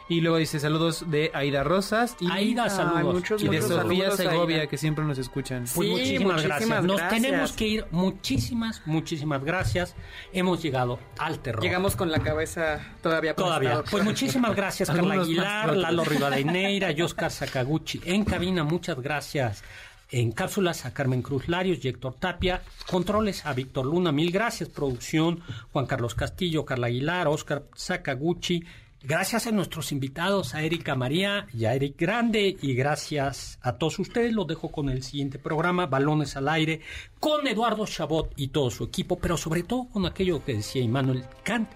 [0.08, 2.16] Y luego dice saludos de Aida Rosas.
[2.20, 3.24] Y, Aida, saludos.
[3.38, 5.64] y de Sofía Segovia, que siempre nos escuchan.
[5.74, 6.84] Pues muchísimas, gracias.
[6.84, 7.86] Nos tenemos que ir.
[7.90, 9.96] Muchísimas, muchísimas gracias.
[10.32, 11.62] Hemos llegado al terror.
[11.62, 13.82] Llegamos con la cabeza todavía Todavía.
[13.90, 18.00] Pues muchísimas gracias, Carla Aguilar, Lalo Rivadeneira, Oscar Sakaguchi.
[18.04, 19.64] En cabina, muchas gracias.
[20.10, 22.62] En cápsulas a Carmen Cruz Larios y Héctor Tapia.
[22.88, 24.12] Controles a Víctor Luna.
[24.12, 24.68] Mil gracias.
[24.68, 25.40] Producción
[25.72, 28.64] Juan Carlos Castillo, Carla Aguilar, Oscar Sakaguchi.
[29.08, 34.00] Gracias a nuestros invitados, a Erika María y a Eric Grande, y gracias a todos
[34.00, 34.32] ustedes.
[34.32, 36.80] Los dejo con el siguiente programa, Balones al Aire,
[37.20, 41.24] con Eduardo Chabot y todo su equipo, pero sobre todo con aquello que decía Immanuel
[41.44, 41.70] Kant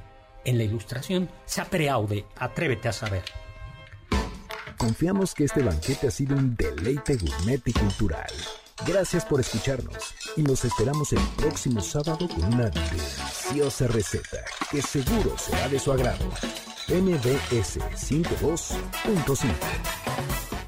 [0.45, 3.23] en la ilustración, Sapere Aude, atrévete a saber.
[4.77, 8.33] Confiamos que este banquete ha sido un deleite gourmet y cultural.
[8.85, 15.39] Gracias por escucharnos y nos esperamos el próximo sábado con una deliciosa receta que seguro
[15.39, 16.25] será de su agrado.
[16.91, 20.60] MBS 52.5.